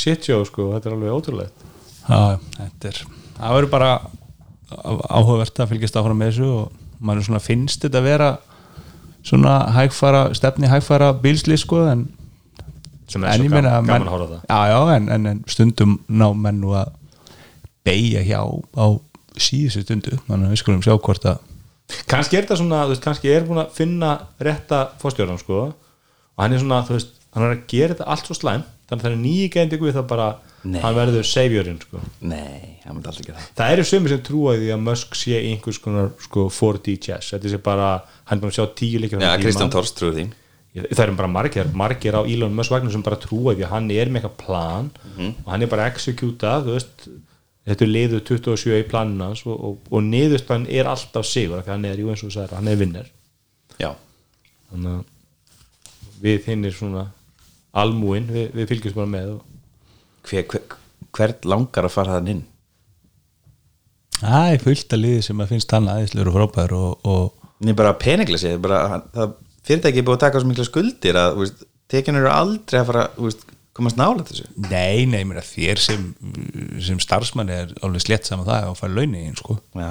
[0.00, 1.66] shitshow sko, þetta er alveg ótrúlegt.
[3.40, 3.90] Það verður bara
[4.70, 8.30] áhugavert að fylgjast áfram með þessu og maður svona finnst þetta að vera
[9.26, 12.06] svona hægfara, stefni hægfara bílslið sko en
[13.10, 14.42] sem er svo gaman, gaman að horfa á það.
[14.46, 16.92] Já, já, en, en, en stundum ná menn nú að
[17.86, 18.86] beigja hjá á
[19.44, 21.40] síðustu stundu þannig að við skulum sjá hvort að
[22.10, 24.10] kannski er þetta svona, þú veist, kannski er búin að finna
[24.46, 28.28] rétta fórstjóran sko og hann er svona, þú veist, hann er að gera þetta allt
[28.30, 30.28] svo slæm, þannig að það er nýja gændi við það bara,
[30.62, 30.80] Nei.
[30.84, 32.02] hann verður saviorinn sko.
[32.30, 33.48] Nei, hann myndi aldrei gera það.
[33.60, 37.32] Það eru sömur sem trúa því að Musk sé í einhvers konar sko 4D chess,
[37.34, 37.90] þetta sé bara
[38.30, 40.26] hann er búin að sjá tíu líka Já, Kristján Tors trúið því.
[40.94, 43.88] Það eru bara margir, margir á Elon Musk vagnar sem bara trúa því að hann
[43.90, 47.08] er með eitthvað plan og hann er bara að executa þú veist,
[47.68, 51.84] þetta er liður 27 í planinu hans og, og, og niðurstaðan er alltaf sigur, hann
[51.84, 53.10] er, jú eins og þú sagðir, hann er vinner
[53.80, 53.90] Já,
[54.70, 57.06] þannig að við hinn er svona
[57.80, 60.78] almúin, við, við fylgjumst bara með og hver, hver,
[61.16, 62.42] hvert langar að fara þann inn?
[64.20, 67.74] Það er fullt að liði sem að finnst hann aðeinslegur og frábær og, og Nei,
[67.76, 69.32] bara peninglega séð bara, hann- það
[69.68, 72.86] fyrirtæki er búið að taka svo mikla skuldir að þú veist, tekin eru aldrei að
[72.90, 73.42] fara þú veist,
[73.80, 74.46] komast nála þessu?
[74.68, 76.06] Nei, nei, mér að þér sem,
[76.84, 79.58] sem starfsmann er alveg slett saman það og fara launni einn sko.
[79.76, 79.90] Já,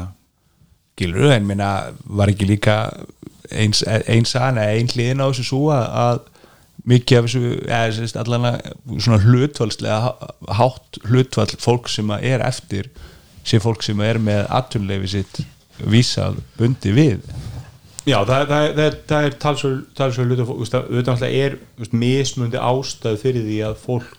[1.00, 1.70] Gilur, en minna
[2.06, 2.76] var ekki líka
[3.56, 6.20] eins, eins aðan eða ein hliðin á þessu svo að, að
[6.90, 8.58] mikið af þessu eða, sérst, allan að
[9.04, 12.90] svona hlutfallslega há- hátt hlutfall fólk sem að er eftir
[13.48, 15.40] sé fólk sem er með aturleifi sitt
[15.80, 17.24] vísað bundi við
[18.08, 21.58] Já, það, það, það, það er talsverð hluta fólk, auðvitað er
[21.92, 24.16] mismundi ástæðu fyrir því að fólk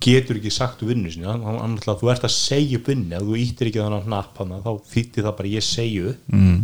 [0.00, 1.28] getur ekki sagt úr vinnu sinni.
[1.28, 4.54] Hann, alltaf, þú ert að segja upp vinnu ef þú ítir ekki þannig hnapp hann
[4.64, 6.54] þá þýtti það bara ég segju mm.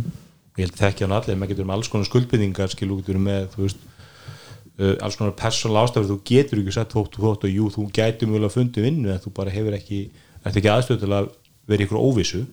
[0.57, 3.63] ég held þekki hann allir, maður getur með alls konar skuldbyrðingar skilu getur með þú
[3.67, 3.83] veist
[4.81, 7.85] uh, alls konar persónal ástæður þú getur ekki sett þótt og þótt og jú, þú
[7.93, 10.01] gætur mjög að fundi vinnu en þú bara hefur ekki,
[10.41, 11.29] ert ekki aðstöð til að
[11.69, 12.45] vera ykkur óvissu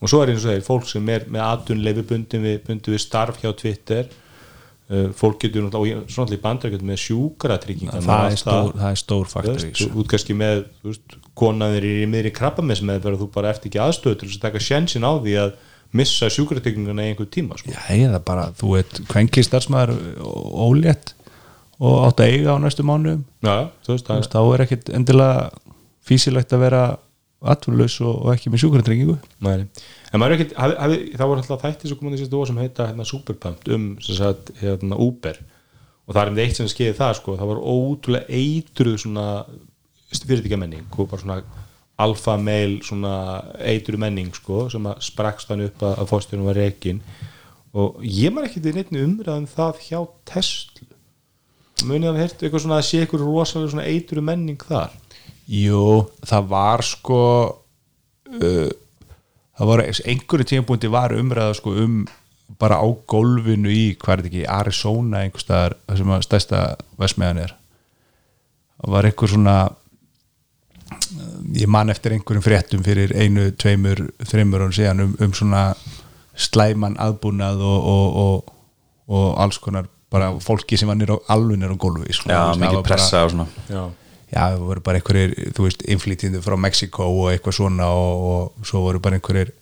[0.00, 3.38] og svo er eins og þeir fólk sem er með aðtunleifi bundin við, við starf
[3.42, 8.90] hjá Twitter uh, fólk getur náttúrulega og svona í bandar getur með sjúkaratryggingar það það
[8.90, 9.64] er stór faktor
[10.12, 14.40] kannski með veist, konaðir í miðri krabbamess með þú bara ert ekki aðstöð til þess
[14.40, 15.56] að taka sjensin á því að
[15.96, 17.70] missa sjúkaratryggingarna í einhver tíma sko.
[17.70, 21.14] Já, eða bara, þú ert kvenki starfsmæður ólétt
[21.76, 22.84] og átt að eiga á næstu
[23.44, 25.50] það, veist, þá er ekkit endilega
[26.06, 26.82] físilegt að vera
[27.44, 28.62] atvinnlaus og, og ekki með
[29.44, 29.66] Nei,
[30.12, 30.56] en maður er ekkert
[31.18, 35.38] það voru alltaf þætti sem komandi sérstu sem heita hérna, Superpump um sagt, hérna, Uber.
[36.06, 39.28] Og það er um eitt sem skeiði það sko, það var ótrúlega eitruð svona
[40.16, 41.38] fyrirtækja menning og bara svona
[42.00, 43.14] alfa mail svona
[43.66, 47.02] eitruð menning sko, sem að sprakst hann upp að, að fórstjörnum var rekin
[47.76, 49.98] og ég maður ekkert í neittni umræðum það hjá
[50.30, 50.86] Tesla.
[51.84, 54.94] Munið að hértu eitthvað svona að sé eitthvað rosalega eitruð menning þar
[55.46, 55.82] Jú,
[56.26, 58.70] það var sko uh,
[59.56, 62.04] það var einhverju tímabúndi var umræða sko um
[62.60, 66.60] bara á gólfinu í, hvað er þetta ekki, Arizona einhverstaðar, það sem að stærsta
[67.00, 67.54] vesmeðan er.
[68.76, 69.56] Það var einhver svona
[71.56, 74.04] ég man eftir einhverjum fréttum fyrir einu, tveimur,
[74.74, 75.68] síðan um, um svona
[76.36, 78.54] slæman aðbúnað og, og, og,
[79.10, 82.30] og alls konar bara fólki sem var nýr á alveg nýr á gólfi sko.
[82.30, 83.46] já mikið pressa og svona.
[83.66, 83.82] Já,
[84.30, 88.66] já, það voru bara einhverjir, þú veist, inflýtindu frá Mexiko og eitthvað svona og, og
[88.68, 89.52] svo voru bara einhverjir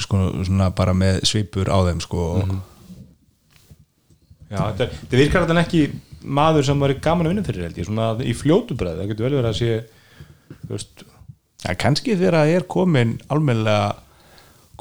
[0.00, 2.52] sko, svona bara með svipur á þeim sko og,
[4.52, 5.82] Já, þetta, þetta virkar þetta ekki
[6.28, 9.26] maður sem var gaman að vinna fyrir held ég, svona í fljótu bræði, það getur
[9.26, 9.70] vel verið að sé
[10.68, 11.04] veist,
[11.64, 13.94] ja, kannski þegar það er komin almennilega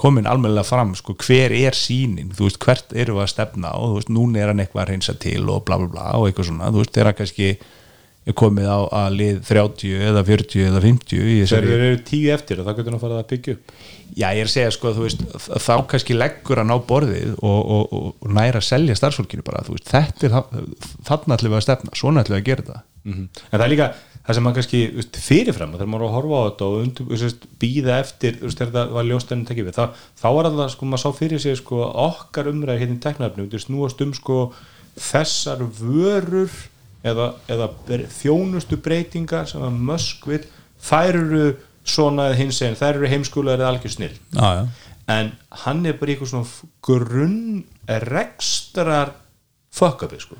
[0.01, 3.91] komin almennilega fram sko, hver er sínin, þú veist, hvert eru við að stefna og
[3.91, 6.49] þú veist, núna er hann eitthvað að reynsa til og bla bla bla og eitthvað
[6.51, 7.51] svona, þú veist, hann kannski
[8.29, 12.61] er komið á að lið 30 eða 40 eða 50 í þegar eru tíu eftir
[12.61, 13.73] og það getur hann að fara að byggja upp.
[14.11, 15.21] Já, ég er að segja sko að veist
[15.65, 19.87] þá kannski leggur hann á borðið og, og, og, næra að selja starfsfólkinu bara veist,
[19.89, 20.63] þetta er þa-
[21.09, 22.81] þarna ætlum við að stefna svona ætlum við að gera þetta.
[23.11, 23.87] En það er líka
[24.21, 26.81] það sem maður kannski veist, fyrirfram þegar maður er að horfa á þetta og
[27.63, 29.85] býða eftir þegar það var ljóstæðin tekið við þá,
[30.21, 32.99] þá var alltaf sko maður sá fyrir sig sko okkar umræði hérna
[33.41, 34.37] í snúast um sko
[34.99, 36.51] þessar vörur
[37.03, 37.69] eða, eða
[38.19, 40.47] þjónustu breytingar sem að mösk við
[40.81, 41.45] þær eru
[41.81, 44.67] svona eða hins eginn þær eru heimskulegar eða algjör snill Já, já,
[45.11, 45.31] en
[45.65, 47.63] hann er bara eitthvað svona grunn
[48.05, 49.15] rekstrar
[49.75, 50.37] fuck-upi sko.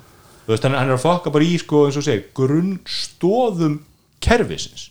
[0.48, 1.86] Veist hann er að fucka bara í sko
[2.38, 3.80] grunnstóðum
[4.22, 4.90] kerfisins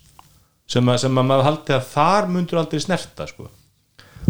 [0.70, 3.48] sem að, sem að maður haldi að þar mundur aldrei snerta sko.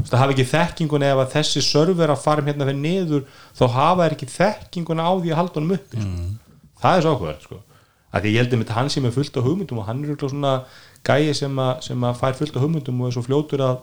[0.00, 3.26] Það hafa ekki þekkinguna ef að þessi server að fara hérna fyrir niður
[3.59, 6.14] þá hafa ekki þekkinguna á því að halda honum uppi sko.
[6.83, 7.61] Það er svo ákveðar sko.
[8.11, 10.55] að því ég held að hann sem er fullt af hugmyndum og hann er svona
[11.07, 13.77] gæi sem að, sem að fær fullt af hugmyndum og er svo fljótur að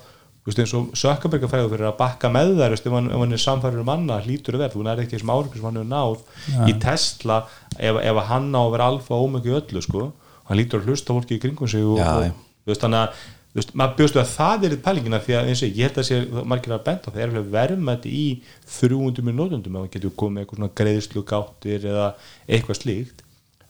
[0.48, 3.84] veist, eins og Sökkaberga fæður fyrir að bakka með þær ef, hann, hann er samfæður
[3.84, 6.76] um annað hlýtur að verð þú nærði ekki þessum árikur sem hann hefur náð í
[6.84, 7.40] Tesla
[7.76, 10.12] ef, ef hann á að vera alfa og ómöggu öllu sko.
[10.48, 12.30] hann lítur að hlusta á fólki í kringum sig og, Já, og
[12.64, 13.26] þú veist, þannig að
[13.58, 15.96] þú þú veist, maður bjóstu að það er pælingina því að eins og ég, held
[15.98, 18.26] að sé margir að benda á það er alveg verðmætti í
[18.70, 22.04] 300 minn notundum að það getur komið eitthvað svona greiðslu gáttir eða
[22.46, 23.24] eitthvað slíkt.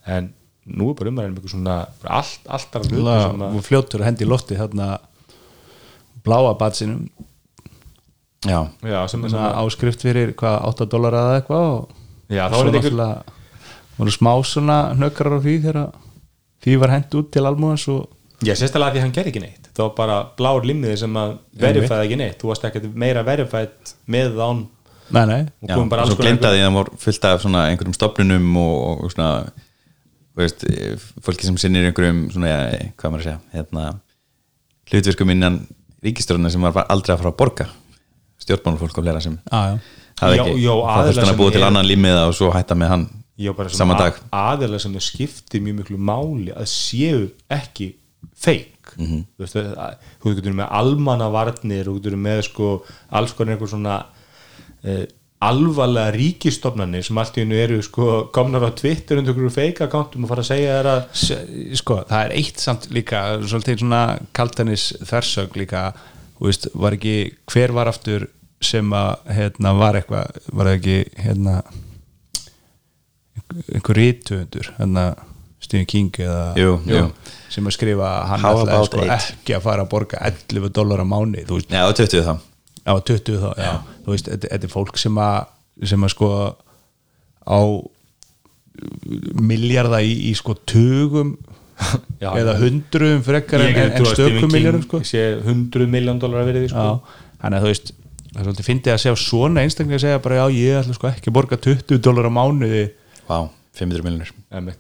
[0.04, 0.34] En
[0.68, 1.78] nú er bara umræðin eitthvað svona
[2.18, 3.16] allt, allt að hluta
[3.48, 4.90] og fljótur að hendi í lofti þarna
[6.28, 7.06] bláa batsinum
[8.44, 11.96] já, já, sem er svona áskrift fyrir hvað 8 dólar eða eitthvað og
[12.28, 13.38] Já, þá er þetta náttúrulega
[13.98, 15.80] voru smá svona hnökrar á því þegar
[16.66, 18.12] því var hent út til almúans og
[18.44, 21.36] Já, sérstaklega að því hann gerði ekki neitt það var bara blár limmiði sem að
[21.62, 22.38] verifæði ekki neitt.
[22.42, 24.64] Þú varst ekkert meira verifætt með án
[25.14, 27.66] nei, nei, og komum bara og alls svo glemdaði að það voru fullt af svona
[27.72, 30.66] einhverjum stopnunum og, og svona þú veist,
[31.26, 33.86] fólki sem sinnir einhverjum svona, eh, hvað maður að segja hérna,
[34.92, 35.62] hlutverkum innan
[36.06, 37.70] ríkistjórna sem var bara aldrei að fara að borga.
[38.44, 39.80] Stjórnmálufólk og fleira sem já,
[40.18, 43.52] það þurfti hann að búa til er- annan límiða og svo hætta með hann Já,
[43.54, 44.14] bara sem sama að- dag.
[44.34, 47.92] aðilega sem það skiptir mjög miklu máli að séu ekki
[48.36, 49.14] feik mm Mhm.
[49.14, 49.26] -hmm.
[49.36, 49.56] þú veist
[50.24, 54.06] þú getur með almannavarnir þú getur með sko alls konar einhver svona
[54.86, 55.06] uh,
[55.42, 60.24] alvarlega ríkistofnanir sem allt í hennu eru sko komnar á Twitter undir einhverju feik akkántum
[60.24, 65.56] og fara að segja S- sko, það er eitt samt líka svolítið svona kaltanis þversög
[65.56, 65.94] líka,
[66.40, 68.28] þú veist, var ekki hver var aftur
[68.62, 71.62] sem að hérna var eitthvað, var ekki hérna
[73.74, 75.16] einhver- rítuundur hérna
[75.68, 77.04] Stephen King eða Jú, jú.
[77.52, 81.44] sem að skrifa hann about sko ekki að fara að borga 11 dólar á mánu
[81.44, 82.34] Já, og 20 þá
[82.88, 83.72] á 20 þá, já,
[84.06, 85.52] þú veist, þetta, er fólk sem að,
[85.92, 86.30] sem að sko
[87.44, 87.60] á
[89.38, 91.36] miljarda í, í sko tugum
[92.24, 92.62] Já, eða já.
[92.64, 95.02] hundruðum frekar en, en, stökum King miljarum sko.
[95.06, 96.86] sé 100 miljón dólar að verið sko.
[96.88, 97.92] já, þannig að þú veist
[98.28, 101.10] það er svolítið fyndið að segja svona einstaklega að segja bara já, ég ætla sko
[101.12, 102.84] ekki að borga 20 dólar á mánuði
[103.28, 103.38] Vá,
[103.78, 104.32] 500 miljonir.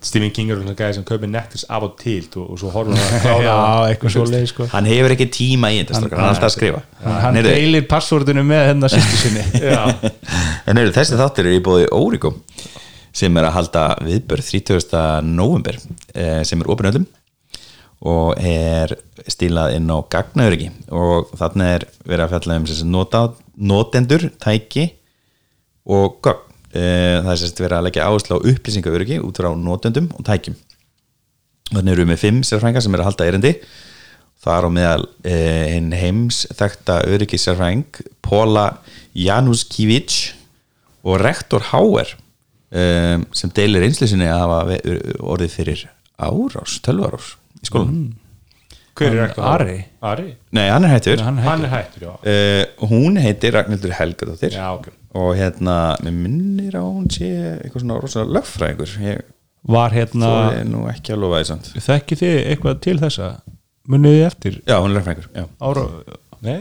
[0.02, 2.98] Stephen King er svona gæði sem kaupir Netflix af og til og, og svo horfum
[2.98, 3.58] við að klára já,
[3.92, 4.68] eitthvað svoleið sko.
[4.74, 6.82] Hann hefur ekki tíma í þetta, strákar, hann er alltaf að skrifa.
[7.06, 9.46] hann Heyrðu, deilir passvordinu með hennar sýstu sinni.
[9.72, 9.84] Já.
[10.68, 12.34] En heyrðu, þessi þáttur er í bóði Órigó
[13.18, 14.98] sem er að halda viðbörð 30.
[15.26, 15.78] november
[16.14, 17.08] eh, sem er opin öllum
[18.08, 18.94] og er
[19.26, 24.92] stílað inn á gagnauriki og þarna er verið að fjalla um notendur, tæki
[25.88, 26.44] og gögn.
[26.44, 30.58] Eh, það er sérst verið að leggja áherslu á upplýsingauriki út frá notendum og tækjum.
[31.72, 33.54] Þannig eru við með fimm sérfrængar sem er að halda erindi.
[34.44, 38.68] Það er á meðal eh, hinn heims þekta öryggissérfræng Póla
[39.18, 40.20] Januskiewicz
[41.08, 42.14] og rektor Hauer
[42.70, 44.78] um, sem deilir einslusinni að hafa
[45.24, 45.84] orðið fyrir
[46.20, 48.16] árás, tölvarás í skólanum.
[48.98, 49.46] Hver er rektor?
[49.46, 49.78] Ari.
[50.02, 50.32] Ari?
[50.58, 51.22] Nei, hann er hættur.
[51.22, 54.58] Hann Hann er hættur, uh, hún heitir Ragnhildur Helgadóttir.
[54.58, 55.76] Já, ok og hérna,
[56.06, 57.28] mér minnir á hún sé
[57.58, 58.96] eitthvað svona rosalega lögfræðingur.
[59.08, 59.26] Ég
[59.68, 61.70] var hérna, svo er nú ekki að því samt.
[61.88, 63.30] Þekkið þið eitthvað til þessa?
[63.88, 64.58] Munið þið eftir?
[64.68, 65.48] Já, hún er lögfræðingur, já.
[65.64, 65.86] Ára
[66.46, 66.60] Nei?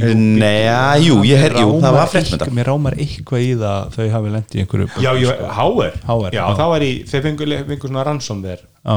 [0.00, 3.48] Nei, já, jú, ég her, jú, það var frétt með þetta mér rámar eitthvað í
[3.60, 6.44] það þau hafi lent í einhverju Já, já, Háer Já, já.
[6.56, 7.52] það var í, þeir fengur,
[7.82, 8.62] svona rannsóm þér.
[8.86, 8.96] Já,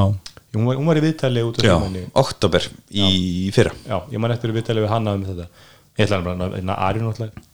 [0.54, 3.74] hún var, hún var í viðtali út af Já, samanni oktober í fyrra.
[3.90, 5.48] Já, ég man eftir í viðtali við hanna um þetta.
[5.98, 7.44] Ég ætla hann bara, Ari er náttúrulega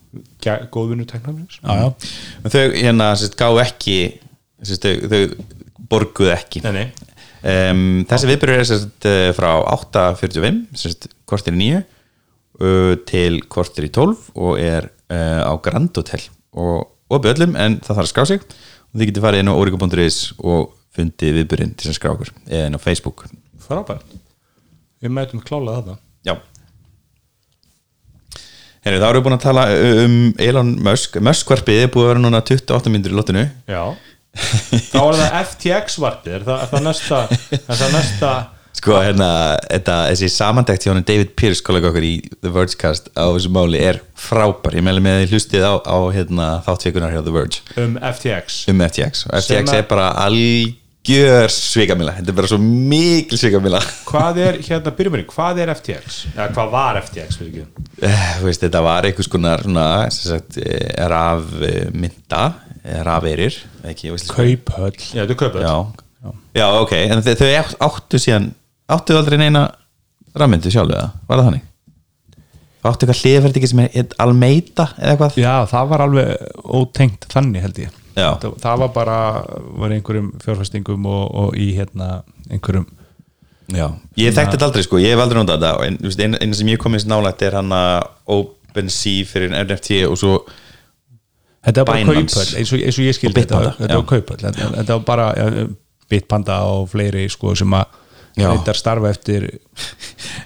[0.74, 1.86] góðvinnu já.
[2.42, 3.96] En þau hérna sérst, gá ekki
[4.66, 6.62] sérst, þau, þau borguðu ekki.
[6.66, 7.08] Nei, nei.
[7.40, 13.86] Um, Þessi viðbyrður er sérst, eh, frá 8.45 sérst, kortir í 9 uh, til kortir
[13.88, 16.22] í 12 og er uh, á Grand Hotel.
[16.58, 18.44] Og opið öllum en það þarf að skrá sig.
[18.90, 22.68] Og þið getur farið inn á origo.is og fundið viðbyrðin til að skrá okkur eða
[22.68, 23.28] inn á Facebook.
[23.62, 24.18] Frábært.
[25.00, 26.34] Við mætum klála þetta Já
[28.86, 29.64] Herri, þá erum við búin að tala
[30.04, 31.18] um Elon Musk.
[31.20, 33.82] Musk-varpið er búið að vera núna 28 myndir í lottinu Já.
[34.92, 36.38] Þá er það FTX varpið.
[36.38, 37.20] Er það, er það næsta
[37.60, 38.32] Er næsta
[38.80, 39.28] Sko, hérna,
[39.66, 43.98] þetta, þessi samandækt hjá David Pierce, kollega okkur í The Vergecast á þessu máli er
[44.16, 44.76] frábær.
[44.78, 47.64] Ég meðlega með hlustið á, á hérna, þáttvíkunar hjá The Verge.
[47.76, 50.12] Um FTX um FTX FTX er bara
[51.00, 55.72] algjör svikamila, þetta er bara svo mikil svikamila Hvað er, hérna, byrjum við Hvað er
[55.74, 56.18] FTX?
[56.34, 57.38] Eða hvað var FTX?
[58.02, 61.88] Eh, þú veist, þetta var einhvers konar svona, sem sagt, eh, raf eh,
[64.10, 65.32] ég veist kauphöll Já, er
[66.20, 67.34] já, já, ok, en þau,
[67.88, 68.50] áttu síðan
[68.90, 69.70] áttu aldrei neina
[70.36, 71.66] rafmyndu sjálf eða, var það þannig?
[72.80, 75.40] áttu eitthvað hliðferð ekki sem er almeita eða eitthvað?
[75.40, 77.96] já, það var alveg ótengt þannig held ég.
[78.16, 79.18] Það, það var bara
[79.82, 82.88] var einhverjum fjárfestingum og, og í hérna einhverjum
[83.70, 83.86] Já,
[84.18, 86.80] ég þekkti þetta aldrei sko, ég hef aldrei notað þetta en eina eina sem ég
[86.82, 90.32] komist nálægt er hann að OpenSea fyrir NFT og svo
[91.62, 94.96] þetta var bara kauphöll eins og, eins og ég skildi þetta, þetta var þetta, þetta
[94.96, 95.68] var bara ja,
[96.10, 97.99] Bitpanda og fleiri sko sem að
[98.38, 99.46] Reyndar starfa eftir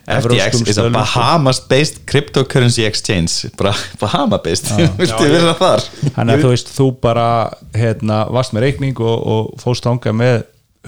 [0.08, 0.88] FTX is a.
[0.90, 3.50] Bahamas based cryptocurrency exchange.
[3.58, 4.70] Bara Bahama based
[5.00, 5.84] viltu vera þar?
[6.16, 7.28] Þannig að þú veist, þú bara
[7.76, 10.36] hérna, varst með reikning og, og fóst þangað með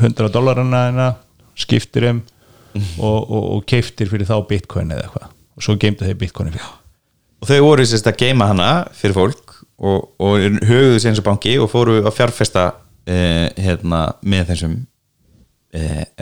[0.01, 1.13] 100 dólarana
[1.57, 2.25] skiptir þeim
[2.77, 5.31] og, og, og keiftir fyrir þá bitcoin eða eitthvað.
[5.57, 6.75] Og svo geimdu þeir bitcoin fyrir.
[7.41, 11.29] Og þau voru sérst að geima hana fyrir fólk og, og höfuðu sér eins og
[11.29, 12.69] banki og fóru að fjárfesta
[13.09, 14.77] eh, hérna, með þessum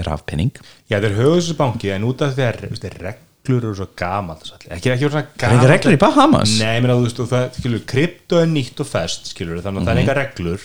[0.07, 0.52] rafpenning
[0.90, 2.37] Já, þeir höfðu þessu banki en út af að
[2.70, 5.18] veist, reglur eru svo gamalt ekki, ekki er
[5.52, 6.54] engar reglur í Bahamas?
[6.61, 9.83] Nei, menn að þú veist, og það, skilur, krypto er nýtt og fest, skilur, þannig
[9.83, 10.02] að það er Mhm.
[10.09, 10.61] engar reglur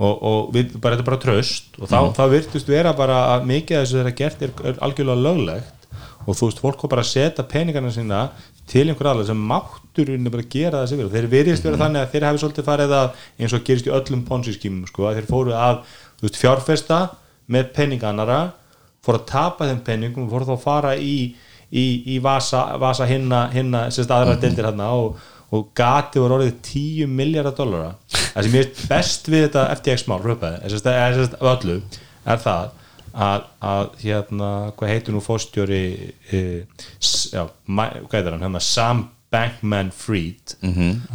[0.00, 2.14] og, og við, bara, þetta er bara tröst og þá, Mhm.
[2.14, 5.72] þá virtust vera bara að mikið af þessu þeirra gert er, er algjörlega löglegt
[6.26, 8.30] og þú veist, fólk var bara að setja peningarna sína
[8.70, 11.70] til einhver aðlega sem mátturinn bara að gera það sem verið, þeir virðist Mhm.
[11.70, 15.02] vera þannig að þeir hafi svolítið farið að eins og gerist í öllum ponsi-skímum, sko,
[15.08, 15.80] að þeir fóru að
[16.22, 17.10] veist, fjárfesta
[17.50, 18.40] með peningannara
[19.04, 21.14] fóru að tapa þeim peningum og fóru þá að fara í,
[21.72, 21.84] í,
[22.14, 24.40] í vasa, vasa hinna, hinna sérst aðra Mhm.
[24.44, 25.16] deildir hérna og,
[25.50, 27.94] og gati voru orðið 10 miljardar dollara.
[28.10, 30.84] Það sem ég er best við þetta FTX mál röpaði, sérst,
[31.16, 31.80] sérst, af öllu
[32.26, 32.68] er það
[33.14, 35.80] að, að hérna, hvað heitir nú fórstjóri
[36.30, 36.42] e,
[37.32, 40.54] já, hvað heitir hann, hérna Sam Bankman Fried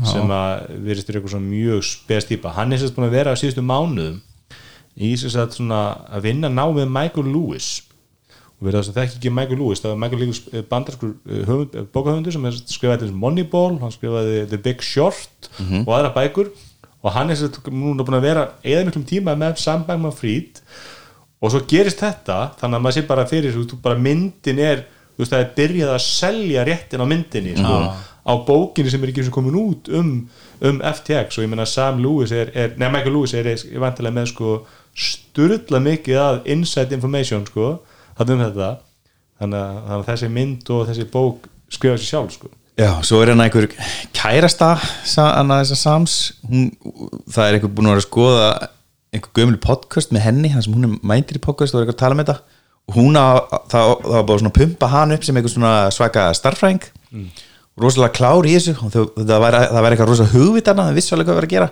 [0.07, 3.39] sem að virðist vera eitthvað mjög spes típa, hann er sérst búin að vera á
[3.39, 4.19] síðustu mánuðum
[4.95, 7.69] í þess að svona að vinna ná með Michael Lewis.
[8.55, 11.15] Og við það sem þekki ekki Michael Lewis það var Michael Lewis bandarskur
[11.91, 15.49] bókahöfundur sem skrifaði Moneyball hann skrifaði The Big Short
[15.83, 16.53] og aðra bækur.
[17.05, 20.63] Og hann er sérst núna búin að vera eða miklum tíma með Sam Bankman Fried
[21.43, 25.23] og svo gerist þetta þannig að maður sé bara fyrir þú bara myndin er þú
[25.23, 27.75] veist það er byrjað að selja réttin á myndinni sko,
[28.25, 30.15] á bókinni sem er ekki komin út um,
[30.65, 34.17] um FTX og ég meina Sam Lewis er, er neða Michael Lewis er, er vantilega
[34.17, 34.55] með sko
[34.95, 37.71] sturla mikið að inside information sko,
[38.15, 38.75] um þetta.
[39.35, 42.51] Þannig að, þannig þessi mynd og þessi bók skrifa sér sjálf sko.
[42.75, 43.69] Já, svo er hérna einhver
[44.15, 44.73] kærasta
[45.15, 46.15] hana þessar Sams.
[46.47, 46.69] Hún,
[47.31, 48.47] það er einhver búin að vera að skoða
[49.15, 51.97] einhver gömul podcast með henni hann sem hún er mæntir í podcast og er eitthvað
[51.97, 52.37] að tala um þetta.
[52.85, 53.27] Og hún á,
[53.71, 56.87] það, það var bara svona að pumpa hann upp sem einhver svona svaka starffræðing
[57.79, 58.75] rosalega klár í þessu.
[58.75, 61.69] Það það væri eitthvað rosalega hugvitana það vissi alveg hvað var að gera.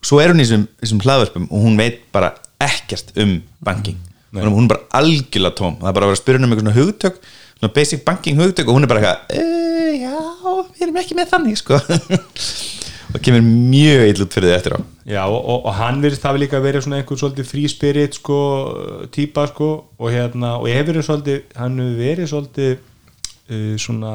[0.00, 4.00] Og svo er hún í þessum hlaðvörpum og hún veit bara ekkert um banking.
[4.30, 5.78] Hún, hún er bara algjörlega tóm.
[5.80, 7.22] Það er bara að vera að spyrja um eitthvað svona hugtök
[7.60, 10.18] svona basic banking hugtök og hún er bara eitthvað e, já,
[10.72, 11.80] við erum ekki með þannig sko.
[13.10, 14.80] Og kemur mjög út fyrir þið eftir á.
[15.10, 18.36] Já, og, og, og hann virðist hafi líka verið svona einhver svolítið free spirit sko,
[19.10, 24.12] típa sko og hérna, og ég verið svolítið hann hefur verið svolítið uh, svona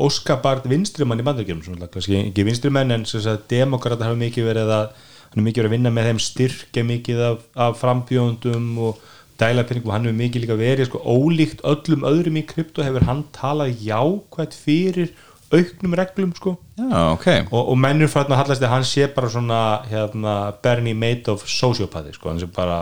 [0.00, 1.60] óskabart vinstrimann í bandaríkjum,
[1.92, 4.88] kannski ekki vinstrimenn en sem sagt demokrata hafa mikið verið að
[5.28, 9.06] hann er mikið að vinna með þeim styrkja mikið af, af frambjóndum og
[9.38, 13.24] dæla peningum, hann hefur mikið líka verið sko ólíkt öllum öðrum í krypto hefur hann
[13.36, 15.12] talað jákvæmt fyrir
[15.54, 19.30] auknum reglum sko já, ok og, og mennur fyrir að hallast að hann sé bara
[19.32, 22.80] svona hérna, Bernie Madoff sociopati sko, hann sé bara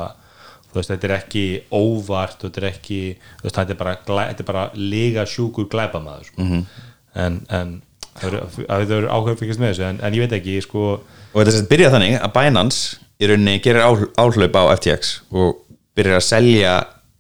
[0.77, 3.01] veist, þetta er ekki óvart þetta er ekki,
[3.43, 6.43] veist, þetta er bara, bara lega sjúkur glæpamaður sko.
[6.43, 6.65] Mhm.
[7.17, 7.77] en, en
[8.17, 10.89] það eru áhuga fyrkist með þessu en, en ég veit ekki, sko
[11.37, 15.59] og þetta sem byrja þannig að Binance í rauninni gerir áhl- áhlaup á FTX og
[15.97, 16.75] byrjar að selja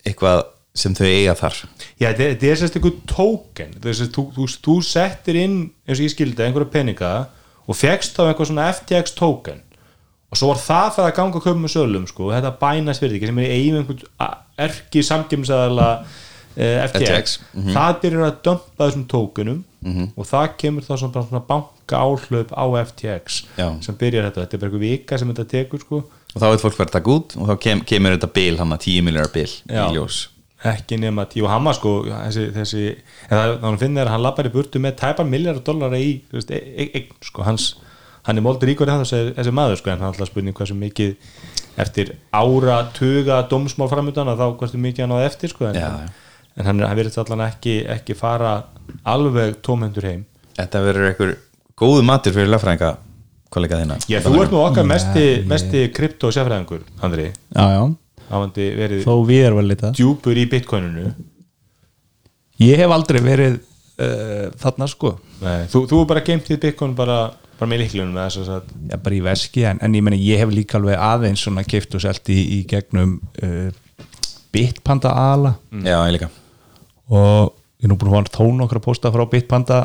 [0.06, 0.44] eitthvað
[0.76, 1.58] sem þau eiga þar.
[2.00, 2.76] Já, þetta er- sérst
[3.92, 4.24] er sérst, þú,
[4.84, 5.54] settir inn
[5.88, 7.12] eins og ég skildi, einhverja peninga
[7.66, 9.62] og fegst þá eitthvað svona FTX token.
[10.32, 13.30] Og svo var það fyrir að ganga köpum og sölum, sko, þetta bænast fyrir ekki
[13.30, 14.02] sem er eigin einhvern
[14.66, 15.88] erki samkjömsæðala
[16.56, 17.38] eh, FTX, FTX,
[17.72, 19.06] það byrjar að dömpa þessum
[19.86, 23.68] tokenum og það kemur þá svona, banka áhlaup á FTX Já.
[23.84, 26.02] sem byrjar þetta, þetta er bara einhver vika sem þetta tekur, sko
[26.36, 28.76] og þá veit fólk verið að taka út og þá kem, kemur þetta bil hann
[28.76, 29.84] að 10 miljonar bil Já.
[29.86, 30.22] í ljós
[30.66, 32.84] ekki nema tíu og hann var sko þessi, þessi
[33.30, 36.58] það, þannig finnir að hann lappar í burtu með tæpar miljardar dollara í veist, e,
[36.58, 37.74] e, e, sko, hans,
[38.26, 41.14] hann er moldur ríkur en þessi, þessi maður sko en hann alltaf spurning hversu mikið
[41.76, 45.90] eftir ára tuga dómsmál framöndan að þá hversu mikið hann áði eftir sko en, Já.
[46.56, 48.56] En hann, hann verið allan ekki, ekki fara
[49.06, 50.24] alveg tómhendur heim.
[50.56, 51.34] Þetta verður einhver
[51.76, 52.96] góðu matur fyrir lagfræðinga
[53.52, 54.00] kollega þína.
[54.10, 57.30] Já, þú ert nú okkar mesti, mesti krypto sérfræðingur, Andri.
[57.52, 57.82] Já, já,
[58.30, 61.10] hafandi verið þó við erum vel litað djúpur í bitcoininu.
[62.64, 65.16] Ég hef aldrei verið uh, þarna sko.
[65.42, 67.18] Nei, þú, þú er bara geimt í bitcoin bara,
[67.60, 70.40] bara með líklunum með þess að já, bara í veski, en, en ég meni ég
[70.40, 73.68] hef líka alveg aðeins svona keift og selt í, í gegnum uh,
[74.56, 75.58] Bitpanda ala.
[75.84, 76.32] Já, ég líka
[77.10, 79.78] og ég er nú búin að fá tón okkar að posta frá Bitpanda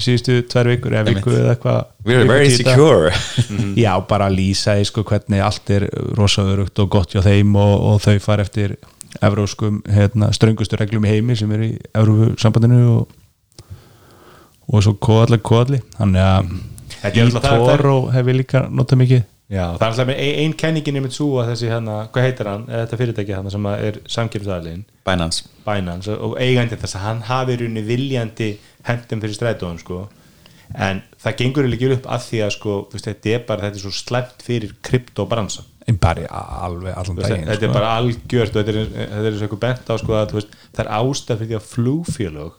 [0.00, 1.80] síðustu tvær vikur eða viku eða eitthvað.
[2.06, 3.10] We're viku very secure.
[3.84, 7.56] Já, bara að lýsa því sko hvernig allt er rosa örugt og gott hjá þeim
[7.58, 8.76] og, og þau fara eftir
[9.24, 13.14] evróskum hérna, ströngustu reglum í heimi sem er í Evrósambandinu og,
[14.72, 16.50] og svo kóðalli kóðalli þannig að
[16.96, 19.92] Þetta er í alltaf- það- það- Toro hef ég líka notað mikið Já, það er
[19.92, 23.52] alltaf með ein, ein kenningin svo að þessi hérna, hvað heitir hann, þetta fyrirtæki hann
[23.54, 25.44] sem að er samkipsæðalinn Binance.
[25.62, 28.48] Binance og eigandi þess að hann hafi rauninni viljandi
[28.88, 30.00] hendum fyrir strætóðum sko.
[30.74, 33.84] En það gengur ekki upp að því að sko veist, þetta er bara, þetta er
[33.84, 36.26] svo slæmt fyrir kryptobransan en bara
[36.66, 37.68] alveg allan daginn þetta sko.
[37.68, 40.56] er bara algjört og þetta er, þetta er og eitthvað bent á sko að veist,
[40.74, 42.56] það er ástæð fyrir því að flugfélög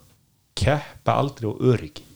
[0.57, 2.07] keppa aldrei á öryggi.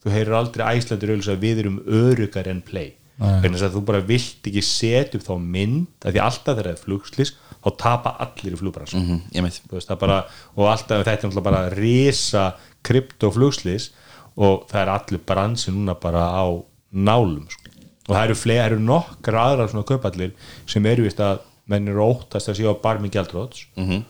[0.00, 1.12] Þú heyrir aldrei æslandur
[1.44, 6.06] við erum öryggar en play þess að þú bara vilt ekki setja upp þá mynd
[6.06, 10.18] að því alltaf þegar það er flugslis þá tapa allir í flugbransan mm, bara,
[10.54, 12.44] og alltaf þetta er náttúrulega bara risa
[12.86, 13.90] kryptoflugslis
[14.38, 16.46] og það er allir bransi núna bara á
[16.94, 17.72] nálum sko.
[18.08, 21.90] og það eru fleiri, það eru nokkar aðrar svona kaupallir sem eru vist að menn
[21.90, 24.04] eru óttast að séu á barmi gjaldróts mm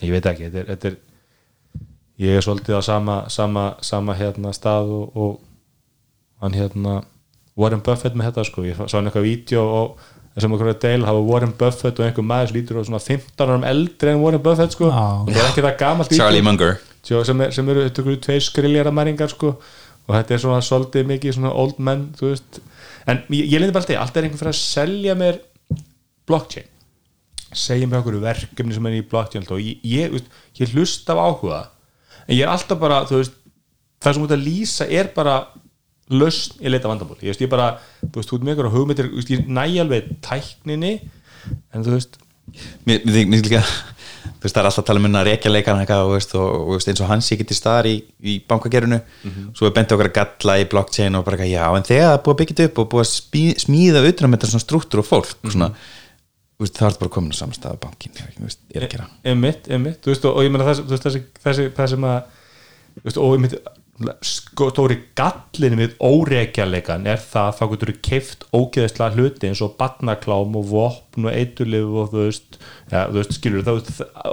[0.00, 0.98] ég veit ekki þetta er, þetta er
[2.20, 5.49] ég er svolítið á sama, sama, sama hérna stað og, og
[6.40, 7.00] hann hérna
[7.60, 11.04] Warren Buffett með þetta sko, ég sá hann eitthvað vídeo og sem okkur að deil
[11.04, 14.42] hafa Warren Buffett og einhver maður sem lítur á svona 15 árum eldri en Warren
[14.44, 14.88] Buffett sko.
[14.88, 15.06] Já.
[15.20, 16.44] og það er ekki það gamalt Charlie.
[16.46, 16.76] Munger.
[17.06, 19.54] Sjó, sem, er, sem eru tveir skriljara mæringar sko.
[20.06, 22.60] Og þetta er svona svolítið mikið svona old men þú veist.
[23.10, 25.40] En ég, ég lindi bara alltaf, alltaf er einhver fyrir að selja mér
[26.28, 26.70] blockchain.
[27.50, 30.30] Segja mér okkur verkefni sem er í blockchain og ég, ég, veist,
[30.60, 31.64] ég hlusta af áhuga.
[32.26, 33.36] En ég er alltaf bara þú veist,
[34.00, 35.40] það sem út að lýsa er bara
[36.10, 37.70] lausn í leita vandamál ég veist, ég bara,
[38.02, 40.92] þú veist, ert með ykkur hugmyndir þú veist, ég næ alveg tækninni
[41.74, 42.18] en þú veist,
[42.88, 46.08] Mér finnst líka þú veist, það er alltaf að tala um að rekja leikana eitthvað
[46.40, 47.92] og, eins og hans ekki til staðar í,
[48.26, 48.98] í bankagerunu
[49.54, 52.16] svo er bent okkar að galla í blockchain og bara eitthvað, já, en þegar það
[52.16, 54.64] er búið að byggja þetta upp og búið að smí- smíða utan um þetta svona
[54.66, 55.70] strúktur og fólk svona,
[56.58, 60.00] þú veist, það er bara komin á samstæða bankin, veist, er að gera emitt, emitt
[60.02, 63.76] þú veist, og, ég meina það, þessi, þessi, það sem að og emitt sko,
[64.24, 69.74] stóri gallin við óreikjarleikan er það að þá getur þú keift ógeðislega hluti eins og
[69.80, 72.58] barnaklám og vopn og eiturlif og þú veist,
[72.92, 73.72] ja, þú veist skilur þá,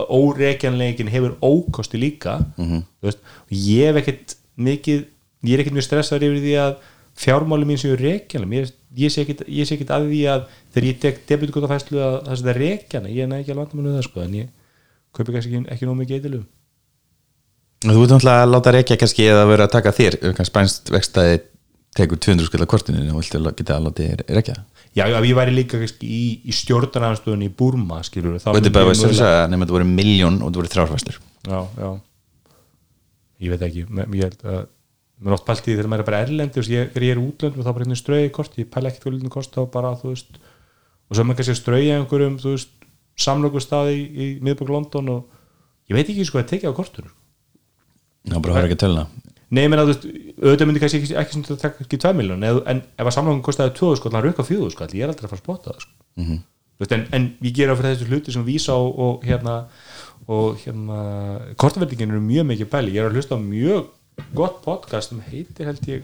[0.08, 2.86] óreikjarleikin hefur ókosti líka -hmm.
[3.02, 5.06] þú veist, ég hef ekkert mikið
[5.44, 6.76] ég er ekkert mjög stressaður yfir því að
[7.18, 12.00] fjármáli mín séu reikjanlega ég, ég sé ekkert að því að þegar ég tek debitkotafæslu
[12.00, 14.48] að það sé það reikjana ég er ekki alveg vandamann við það sko en ég
[15.12, 16.46] kaupi kannski ekki, ekki nóg mikið eitilum
[17.88, 20.18] Þú ert náttúrulega að láta rekja kannski eða vera að taka þér,
[20.48, 21.38] spænst vextaði
[21.98, 24.56] tekur 200 skilja kortinu og viltu geta að láta þér rekja?
[24.98, 28.72] Já, já, ég væri líka kannski í, í stjórnarnanstöðun í Burma skilur þá og myndi
[28.72, 31.90] er bara að þetta voru miljón og þetta voru þrjárfæstur já, já.
[33.46, 34.64] Ég veit ekki, ég held að
[35.18, 37.14] mér er oft pælt í því þegar maður er bara erlendi og ég, þegar ég
[37.14, 39.70] er í útlöndum þá bara hérna ströði kort ég pæla ekkert hvað lítið kosta og
[39.74, 42.74] bara þú veist og svo er maður kannski að ströði einhverjum þú veist,
[43.18, 47.10] samlokustaði í, í miðbúk London og ég veit ekki sko að tekja á kortur
[48.28, 49.08] Já, bara höfður ekki töluna
[49.48, 50.10] Nei, ég meina, þú
[50.44, 53.94] auðvitað myndi kannski ekki, ekki taka ekki 2 miljón en, ef að samlangum kostaði 2
[53.96, 55.94] sko, hann rukka 4 sko, ég er aldrei að fara að spotta það sko.
[56.18, 59.56] Þú veist, en, en ég gera fyrir þessu hluti sem vísa og, og hérna
[60.28, 61.00] og hérna
[61.64, 63.88] kortavertingin eru mjög mikið bæli, ég er að hlusta á mjög
[64.36, 66.04] gott podcast sem heitir held ég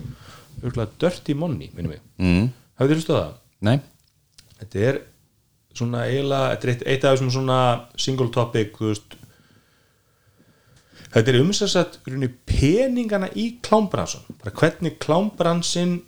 [0.63, 2.47] örgulega Dirty Money, minnum mig mm.
[2.79, 3.35] hafið þið hlustað á það?
[3.67, 3.75] Nei,
[4.63, 4.99] Þetta er
[5.75, 7.59] svona eiginlega, þetta er eitt af þessum svona
[7.99, 9.17] single topic, þú veist
[11.13, 11.99] þetta er umsessat
[12.49, 15.99] peningana í klámbransan bara hvernig klámbransin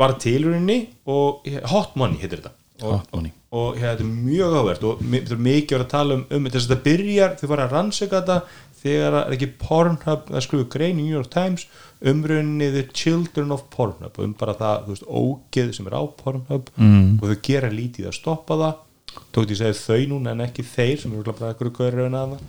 [0.00, 0.80] var tilurinni
[1.10, 2.56] og hot money heitir þetta.
[2.82, 3.30] Og, money.
[3.54, 6.22] og hérna, þetta er mjög áverð og þetta er mikið að vera að tala um,
[6.34, 8.38] um þess að þetta byrjar, þau fara að rannsaka þetta
[8.82, 11.66] þegar það er ekki Pornhub það skrifu grein í New York Times
[12.10, 16.72] umrunni The Children of Pornhub um bara það, þú veist, ógeð sem er á Pornhub
[16.74, 17.04] mm.
[17.20, 18.80] og þau gera lítið að stoppa það.
[19.12, 22.18] Tók því að segja þau núna en ekki þeir sem eru bara eitthvað gaurið en
[22.18, 22.40] aðna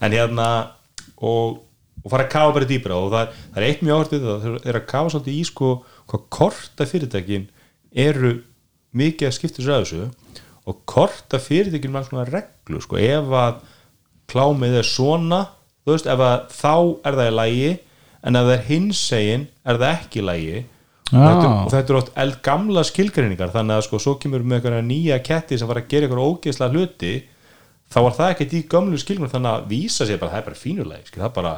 [0.00, 0.48] en hérna
[1.20, 1.60] og,
[2.02, 4.48] og fara að kafa bara dýbra og það er, það er eitt mjög áhvertið það
[4.60, 5.72] eru að kafa svolítið í sko
[6.10, 7.46] hvað korta fyrirtækin
[8.06, 8.32] eru
[8.96, 10.40] mikið að skipta sér að þessu
[10.70, 13.62] og korta fyrirtækin með alls konar reglu sko ef að
[14.30, 15.44] klámið er svona
[15.84, 16.74] þú veist ef að þá
[17.08, 17.70] er það í lægi
[18.20, 20.60] en ef það er hinsegin er það ekki í lægi
[21.10, 25.20] þetta, og þetta er oft eldgamla skilgreiningar þannig að sko svo kemur með einhverja nýja
[25.26, 27.14] ketti sem var að gera einhverja ógeðslega hluti
[27.90, 30.60] þá var það ekkert í gömlu skilgreiningar þannig að vísa sér bara það er bara
[30.60, 31.54] fínuleg það er bara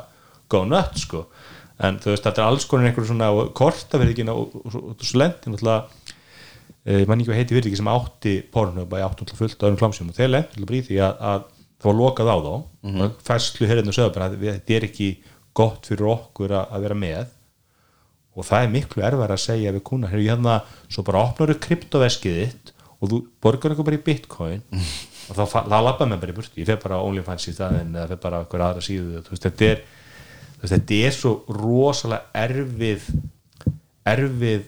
[0.53, 1.27] go nuts sko.
[1.83, 3.29] En þú veist þetta er alls konar einhverju svona
[3.59, 5.79] kortaverðingina og, og, og, og náttúrulega
[6.87, 10.11] eh, mann ekki hvað heiti virðingi sem átti pornhub að átti fullt á öðrum klámsjum
[10.13, 11.45] og þeir lendi náttúrulega bara í því að, að
[11.83, 12.53] það var lokað á þá.
[12.83, 13.15] Mm -hmm.
[13.29, 13.69] færslu
[14.29, 15.09] að við- þetta er ekki
[15.53, 17.27] gott fyrir okkur að, að vera með.
[18.37, 22.39] Og það er miklu erfæra að segja við kuna, hérna, svo bara opnar þú kryptoveskið
[22.41, 22.73] þitt
[23.03, 24.63] og þú borgar eitthvað bara í bitcoin
[25.29, 26.59] og þá, þá labba mér bara í burtu.
[26.61, 29.23] Ég fer bara á OnlyFans í staðinn eða fer bara á eitthvað aðra síðu.
[29.29, 29.85] Veist, þetta er
[30.63, 33.09] veist, þetta er svo rosalega erfið
[34.03, 34.65] erfið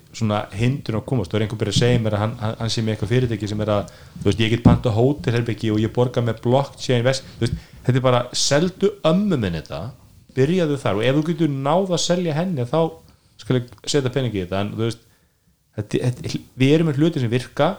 [0.55, 2.95] hindun að komast, þú er einhver byrja að segja mér að hann, hann, sé með
[2.95, 3.89] eitthvað fyrirtæki sem er að
[4.21, 8.05] þú veist, ég get panta hótelherbyggi og ég borga með blockchain vest, veist, þetta er
[8.05, 9.81] bara seldu ömmu minn þetta
[10.37, 11.01] byrjaðu þar.
[11.01, 12.79] Og ef þú getur náð að selja henni þá
[13.43, 14.63] skal ég setja peningi í þetta.
[14.63, 15.03] En þú veist,
[15.81, 17.71] þetta, þetta, við erum með hluti sem virka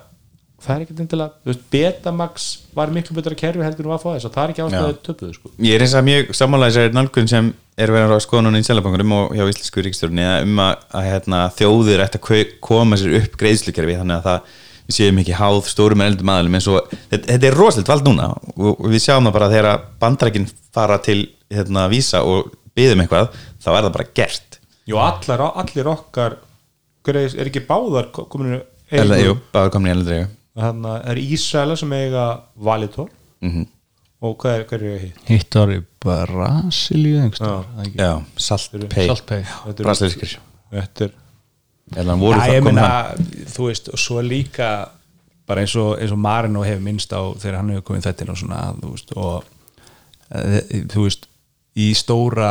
[0.66, 4.10] það er ekkert endilega, þú veist, Betamax var miklu betra kerfi heldur en að fá
[4.10, 5.52] þess og það er ekki ástæðið töpuðu sko.
[5.66, 8.68] Ég er eins og mjög sammála þessari nálgun sem er verið að skoða núna í
[8.68, 13.40] Sælabankunum og hjá Íslensku ríkstjórni um að, að hérna, þjóðir ætti að koma sér upp
[13.42, 14.54] greiðslukerfi þannig að það
[14.86, 18.06] við séum ekki háð stórum en eldum aðalum eins og þetta, þetta er rosalit vald
[18.06, 21.20] núna og, við sjáum það bara þegar bandrækin fara til
[21.52, 23.32] hérna, vísa og byðum eitthvað
[23.64, 24.60] þá er það bara gert.
[24.86, 26.38] Jú, allar, allir okkar
[27.10, 28.62] er ekki báðar kominu
[28.94, 30.20] Eller, jú, bara komin í eldri
[30.56, 32.26] þannig að það er Ísraela sem eiga
[32.56, 33.10] Valitor
[33.46, 33.66] mm
[34.26, 35.18] og hvað er, hver er hitt?
[35.28, 37.20] hitt var í Brasilíu
[37.94, 38.14] Já.
[38.80, 40.38] er- Brasilískir.
[40.72, 41.12] Þetta er
[41.94, 42.86] Eða voru Já, það ég meina,
[43.54, 44.70] þú veist, og svo líka
[45.46, 48.40] bara eins og, eins og Marino hefur minnst á þegar hann hefur komið þetta og
[48.40, 49.44] svona, þú veist, og
[50.34, 51.28] e, þú veist,
[51.78, 52.50] í stóra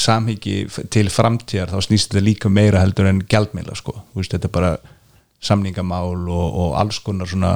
[0.00, 0.56] samhyggi
[0.88, 4.54] til framtíðar þá snýst þetta líka meira heldur en gjaldmeila, sko, þú veist, þetta er
[4.56, 4.72] bara
[5.44, 7.52] samningamál og, og alls konar svona,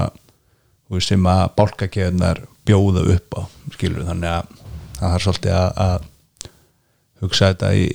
[1.05, 3.43] sem að bálkakeðunar bjóða upp á
[3.75, 4.55] skilur, þannig að
[4.99, 6.09] það er svolítið að, að
[7.23, 7.89] hugsa þetta í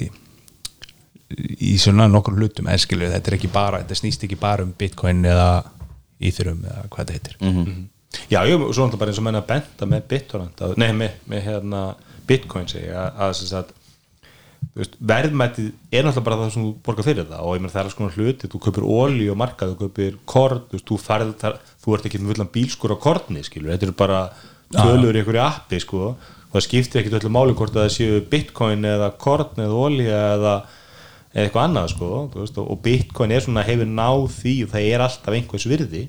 [1.33, 2.67] í svona nokkur hlutum.
[2.69, 5.63] En skilur þetta er ekki bara, þetta snýst ekki bara um bitcoin eða
[6.23, 7.37] Ethereum eða hvað þetta heitir.
[7.41, 7.89] Mhm.
[8.29, 10.01] Já, jú, svo náttúrulega bara eins og menna að benda með
[10.61, 11.79] að, nei, með, með hérna
[12.27, 13.82] Bitcoin segi ég, að, að, sem sagt, þú
[14.77, 17.41] veist, verðmætið er náttúrulega bara það sem þú borgar fyrir það.
[17.43, 20.61] Og ég meina það er konar hluti, þú kaupir ólí og markað, þú kaupir korn,
[20.69, 23.89] þú veist, þú færð þar, þú ert ekki með fullan bílskur á korni, skilur, þetta
[23.89, 24.21] er bara
[24.73, 26.13] tölur í einhverju appi, sko.
[26.49, 30.07] Og það skiptir ekki öllu máli hvort að það séu Bitcoin eða korn eða ólí
[30.09, 30.55] eða
[31.33, 35.03] eða eitthvað annað, sko, veist, og, Bitcoin er svona, hefur náð því og það er
[35.07, 36.03] alltaf einhvers virði.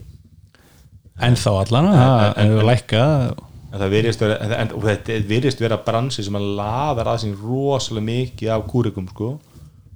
[1.25, 3.15] En þá allan að það hefur lækkað
[3.75, 8.07] en það virðist vera, en, þetta virðist vera bransi sem að laðar að sín rosalega
[8.07, 9.33] mikið af kúrikum sko.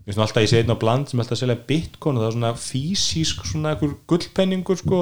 [0.02, 2.52] Mér finnst alltaf ég segið á bland sem alltaf selja bitcoin og það er svona
[2.58, 5.00] fysísk svona einhver gullpenningur sko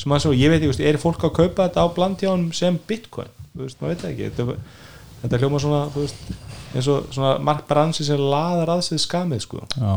[0.00, 2.46] sem að svo, ég veit ekki, er fólk að kaupa þetta á bland hjá hann
[2.56, 3.30] sem bitcoin?
[3.54, 4.30] Þú veist, maður veit ekki.
[4.36, 4.78] Þetta,
[5.22, 6.22] þetta hljóma svona, þú veist
[6.70, 9.64] eins og svona mark bransi sem laðar að sig skamið sko.
[9.76, 9.94] Já,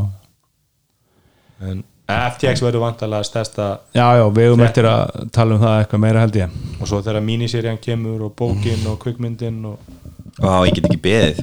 [1.63, 6.01] en FTX verður vantarlega stærsta já, já við höfum eftir að tala um það eitthvað
[6.03, 6.57] meira held ég.
[6.81, 9.91] Og svo þegar miniserían kemur og bókin og kvikmyndin og
[10.33, 11.39] Vá, ég get ekki beðið.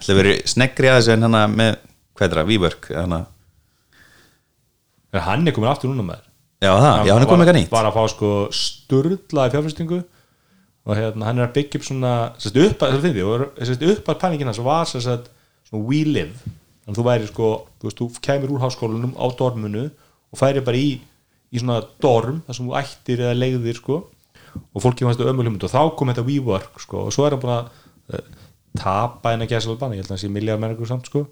[0.00, 1.72] Það verið sneggri að þessu en hana með
[2.16, 3.20] hvað er það, Víbörk hana.
[5.26, 6.24] hann er komin aftur núna með
[6.62, 7.72] Já, það, já, hann er komið eitthvað nýtt.
[7.74, 9.98] Var að fá sko sturlaði fjárfestingu
[10.86, 14.08] og hérna, hann er að byggja upp svona sérst, upp að, það finnst sérst, upp
[14.08, 15.28] að panningin hans var sérst,
[15.68, 16.54] svona we live
[16.86, 17.50] þannig að þú væri sko,
[17.82, 19.84] þú veist, þú kemur úr háskólanum á dormunu
[20.32, 21.00] og færi bara í
[21.54, 23.96] í svona dorm, þar sem þú ættir eða legðir sko.
[24.74, 27.04] Og fólki fannst það ömul hugmynd og þá kom þetta WeWork sko.
[27.06, 27.68] Og svo er hann búin að
[28.16, 28.30] uh,
[28.76, 31.22] tapa en að gæsa alveg banna, ég held að hann sé miljard menningur samt sko.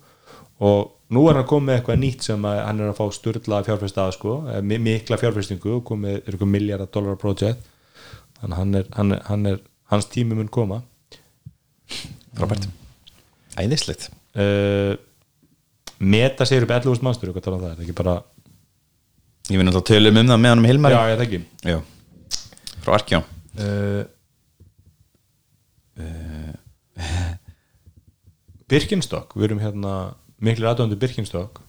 [0.65, 3.63] Og nú er hann komið með eitthvað nýtt sem að hann er að fá styrla
[3.67, 7.67] fjárfesta að sko, eh, mi- mikla fjárfestingu og komið eitthvað miljardar dólarar project.
[8.41, 9.59] Þannig að hann er, hann er, hann er
[9.91, 10.83] hans tími mun koma.
[12.39, 12.69] Frábært.
[13.61, 14.09] Æðislegt.
[14.35, 14.95] Uh,
[16.05, 18.17] meta sér upp 11.000 mannstur eitthvað tala um það, er ekki bara
[19.51, 21.79] Ég veit náttúrulega tölum um það með hann um Hilmar já, ég þekki Já.
[22.85, 24.03] Frá Arkjá uh,
[28.71, 29.95] Birkenstock við erum hérna
[30.45, 31.61] miklu aðdöndu Birkenstock.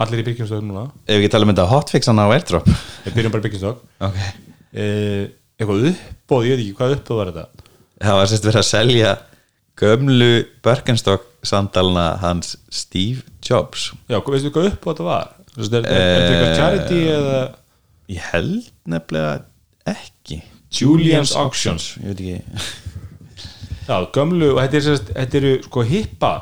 [0.00, 0.86] Allir í Birkenstock núna.
[1.06, 2.68] Ef við ekki tala um þetta hotfixan á airdrop.
[3.06, 3.82] Við byrjum bara Birkenstock.
[4.02, 4.18] Ok.
[4.72, 5.24] Uh,
[5.60, 7.66] eitthvað uppbóð, ég veit ekki hvað uppbóð var þetta?
[8.02, 9.12] Það var sérst verið að selja
[9.82, 10.30] gömlu
[10.64, 13.90] Birkenstock sandalna hans Steve Jobs.
[14.10, 15.34] Já, veistu hvað uppbóð þetta var?
[15.52, 17.42] Er, er, er þetta eitthvað charity eða?
[18.12, 19.34] Ég held nefnilega
[19.92, 20.40] ekki.
[20.72, 21.92] Julian's Auctions.
[22.00, 22.70] Ég veit ekki.
[23.88, 26.32] Já, gömlu, og þetta er eru sko hippa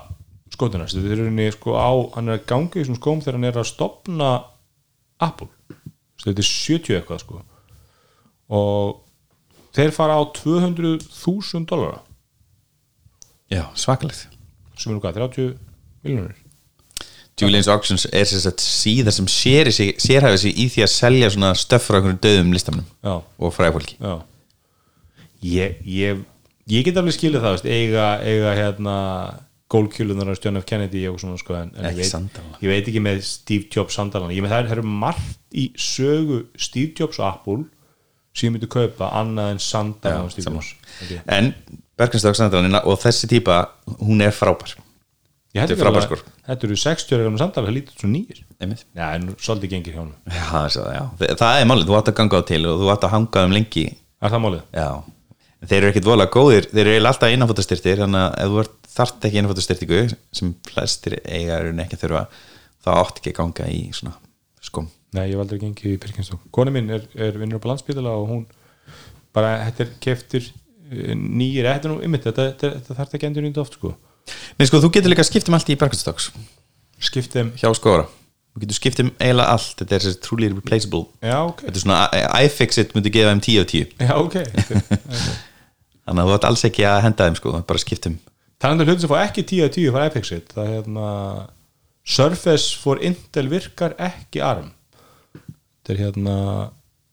[0.61, 3.49] skótunar, þetta eru henni sko á, hann er að ganga í þessum skóm þegar hann
[3.49, 4.31] er að stopna
[5.25, 5.49] Apple,
[6.21, 7.41] þetta er 70 eitthvað sko.
[8.61, 9.01] Og
[9.77, 12.03] þeir fara á 200.000 dólara,
[13.51, 14.29] Já, svakalegt
[14.81, 15.53] sem er nú hvað, 30
[16.07, 16.39] miljonur
[17.41, 21.53] Julian's Auctions er sérst síða sem séri sig, sérhæfi sig í því að selja svona
[21.57, 23.97] stöff frá einhverjum döðum listamnum Já, og fræðfólki
[25.45, 26.25] ég, ég,
[26.69, 28.97] ég get alveg skilið það, veist, eiga, eiga hérna
[29.71, 30.67] gólkjölunar af John F.
[30.67, 34.35] Kennedy og svona sko en, en ég, veit, ég veit ekki með Steve Jobs sandalana.
[34.35, 37.69] Ég með það eru margt í sögu Steve Jobs og Apple
[38.35, 39.63] sem ég myndi kaupa annað en
[40.27, 41.21] okay.
[41.27, 41.53] en
[42.01, 43.61] Bergenstökssandalanina og þessi típa
[44.01, 44.75] hún er frábær.
[45.51, 46.21] Ég Þetta er ekki frábær skor.
[46.47, 48.43] þetta eru 60 ára sandalar það lítið svo nýjir
[48.95, 50.45] já en svolítið gengir hjá hann já,
[50.77, 51.35] það, já.
[51.41, 53.55] Það- er málið, þú átt að ganga á til og þú átt að hanga um
[53.57, 53.85] lengi.
[54.23, 54.63] Er það málið?
[54.79, 54.89] já,
[55.67, 59.27] þeir eru ekkit voðalega góðir þeir eru alltaf innanfóttastyrtir þannig að ef þú ert, þarft
[59.27, 60.01] ekki innanfóttastyrtingu
[60.39, 62.23] sem flestir eiga eru ekki að þurfa
[62.87, 64.15] þá átt ekki að ganga í svona
[64.63, 66.45] skum Nei, ég aldrei gengið í Birkenstock.
[66.55, 68.45] Kona mín er, er vinnur á landsbytala og hún
[69.35, 70.45] bara, þetta er keftur
[70.91, 73.93] nýjir, þetta er nú ymmit þetta, þetta, þetta þarf ekki endur nýtt oft sko.
[74.59, 76.31] Nei sko, þú getur líka skipt um allt í Bergenstöks
[77.01, 78.09] skipt þeim, hjá skóra
[78.51, 79.77] þú getur skipt um eiginlega allt.
[79.79, 81.07] Þetta er þessi truly replaceable.
[81.23, 81.63] Já ok.
[81.69, 82.01] Þetta er svona,
[82.45, 84.83] iFixit myndi gefa þeim 10 af 10 já ok, okay.
[86.05, 88.19] þannig að þú ætti alls ekki að henda þeim sko, bara að skipt um
[88.61, 91.09] talandi um hluti sem fá ekki 10 af 10 fara Epixit, það er hérna
[92.11, 94.73] Surface for Intel virkar ekki arm
[95.91, 96.37] þetta er hérna.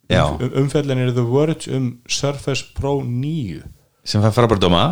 [0.10, 3.64] Um, umfellin er The Words um Surface Pro 9
[4.08, 4.84] sem fær frábært dóma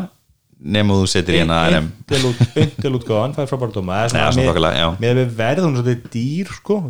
[0.60, 4.02] nema þú setur í hérna RM Intel út- Intel útgáðan, það frábært dóma.
[4.08, 4.90] Það Já, svona þokkalega, já.
[4.96, 6.82] með, með við verðum svolítið dýr sko,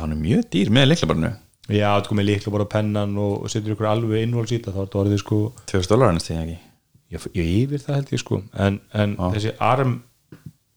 [0.00, 1.30] hann er mjög dýr með leiklabarnu
[1.70, 4.86] Já, þú komið líklega bara á pennan og og setur ykkur alveg þetta þá er
[4.86, 5.38] þetta orðið sko
[5.70, 6.58] 2000 dólar ennast þegar ekki?
[7.10, 8.38] Ég, ég yfir það held ég sko.
[8.54, 9.96] En, en þessi ARM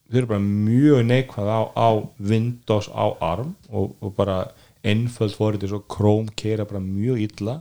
[0.09, 1.89] þau eru bara mjög neikvæð á, á
[2.21, 4.37] Windows á ARM og, og bara
[4.83, 7.59] einföld fórið svo Chrome kera bara mjög illa.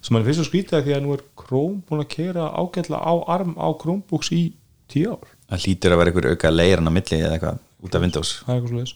[0.00, 3.14] Sem mann finnst svo skrítið því að nú er Chrome búin að kera ágætlega á
[3.36, 4.42] ARM á Chromebooks í
[4.90, 5.34] tíu ár.
[5.50, 8.32] Það hlýtur að vera einhver auka leiran á milli eða eitthvað út af Windows.
[8.48, 8.94] Eitthvað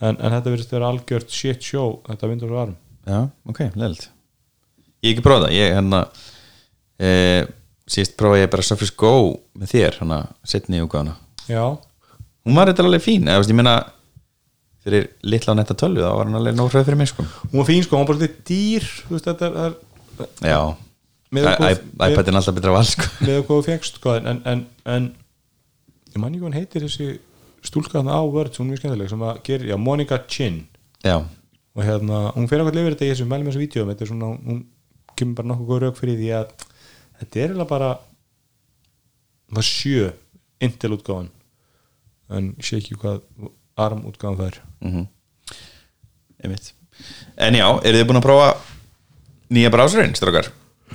[0.00, 2.76] en, en þetta verðist vera algjört shit show þetta Windows ARM.
[3.06, 4.08] Já, ok, leilt
[5.04, 6.00] Ég ekki prófað það, ég hérna
[6.98, 7.10] e,
[7.86, 9.12] síðast prófaði ég bara Surface Go
[9.54, 11.14] með þér, hérna, setni útgáðana
[11.46, 11.62] Já,
[12.46, 13.76] Hún var þetta alveg fín, eða ég meina
[14.86, 17.26] fyrir litla á netta tölvu, þá var hann alveg nóg hröð fyrir mig, sko.
[17.50, 19.78] Hún var fín sko, hún var bara þetta dýr þú veist þetta er,
[20.46, 20.60] Já,
[21.36, 23.08] iPad er alltaf betra val, sko.
[23.26, 25.08] með þú fegst sko, en, en, en
[26.14, 27.08] ég man ekki hvað hann heitir þessi
[27.66, 30.62] stúlkaðna á Word hún er mjög skemmtileg sem að gera, já, Monica Chin.
[31.04, 31.18] Já,
[31.76, 34.30] og hérna, hún fer okkur lifir þetta í þessu mælum þessu vídeo þetta er svona,
[34.46, 34.62] hún
[35.18, 36.54] kemur bara nokkuð góð rauk fyrir því að
[37.20, 37.90] þetta er eiginlega bara
[39.56, 40.12] það sjö
[40.64, 41.28] Intel útgáfan
[42.32, 43.20] en ég sé ekki hvað
[43.76, 45.06] ARM útgáfan það er
[46.44, 46.72] einmitt.
[47.36, 48.48] En já, eru þið búin að prófa
[49.52, 50.48] nýja brásarinn, strákar?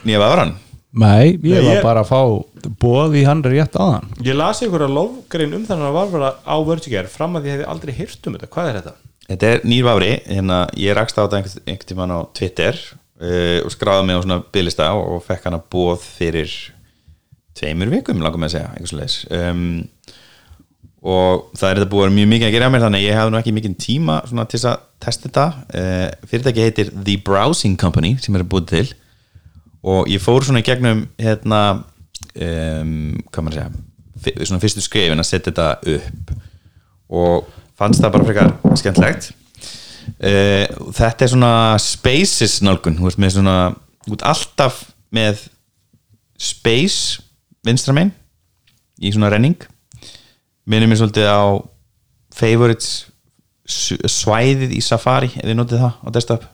[0.08, 0.56] Nýja vafran?
[0.92, 4.60] Nei, ég Nei, var ég- bara að fá bóð í hann rétt aðan ég las
[4.62, 8.36] einhverja lofgrein um þannig að varfara á Vertiger fram að því hefði aldrei hýrt um
[8.36, 8.94] þetta, hvað er þetta?
[9.32, 12.76] Þetta er nýr vafri, hérna, ég rakst á þetta einhvern, einhvern tímann á Twitter
[13.22, 16.52] uh, og skráði mig á svona bylista og, fekk hana bóð fyrir
[17.56, 19.64] tveimur vikum, langum að segja, einhvers um,
[21.02, 23.18] og það er þetta búið að vera mjög mikið að gera mér þannig að ég
[23.18, 25.46] hafði nú ekki mikið tíma til að testa þetta.
[25.74, 28.84] Uh, fyrirtæki heitir The Browsing Company sem er búið til.
[29.82, 31.62] Og ég fór svona í gegnum hérna
[32.38, 32.94] um,
[33.32, 33.80] hvað maður að
[34.22, 36.36] segja svona fyrstu skrifin að setja þetta upp.
[37.12, 37.50] Og
[37.82, 39.32] fannst það bara frekar skemmtlegt
[40.22, 43.58] uh, þetta er svona spaces nálgun, þú veist með svona
[44.12, 44.84] út alltaf
[45.14, 45.46] með
[46.42, 47.22] space
[47.66, 48.14] vinstra megin
[49.02, 49.58] í svona renning
[50.72, 51.42] minnum mér svolítið á
[52.36, 52.92] favorites
[53.72, 56.46] svæðið í Safari ef þið notið það á desktop.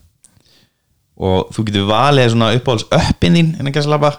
[1.18, 4.14] Og þú getur valið svona uppáhalds uppin þín innan gæsalabba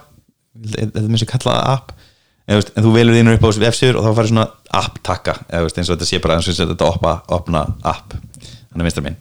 [0.59, 1.93] þetta er mér sem kallaða app.
[2.49, 4.47] En þú, veist, en þú velur þínu uppáhalds vefsir og þá farið svona
[4.79, 8.15] app takka þú eins og þetta sé bara eins og þetta opna, opna app.
[8.71, 9.19] Þannig vinstra minn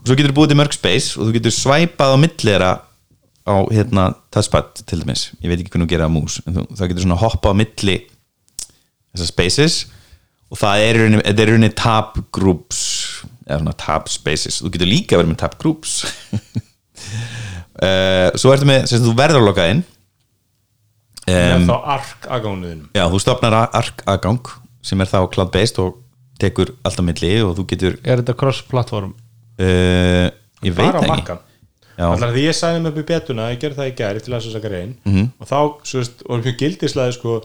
[0.00, 2.70] og svo getur þú búið til mörg space og þú getur svæpað á millera
[3.44, 6.56] á hérna touchpad til dæmis, ég veit ekki hvernig þú gerir það á mús en
[6.56, 7.96] þú, þá getur svona hoppa á milli
[9.12, 9.76] þessar spaces.
[9.84, 9.99] og
[10.58, 12.80] það er í rauninni, þetta er í rauninni tab groups
[13.46, 14.60] eða svona tab spaces.
[14.62, 16.00] Þú getur líka verið með tab groups.
[17.80, 19.82] Uh, svo ertu með sem þú verður að loka inn.
[21.30, 24.48] Um, þá ark aðgánuðinum já, þú stopnar ark aðgang
[24.82, 25.98] sem er þá cloud based og
[26.40, 29.12] tekur alltaf milli og þú getur Er þetta cross-platform?
[29.60, 30.26] uh,
[30.64, 31.36] ég veit ekki.
[32.00, 34.46] Alltaf því ég sæði mig upp í betuna, ég gerði það í gæri til að
[34.46, 35.26] þess að grein Mhm.
[35.38, 35.58] og þá,
[35.90, 37.36] svo veist, og mjög gildislega sko,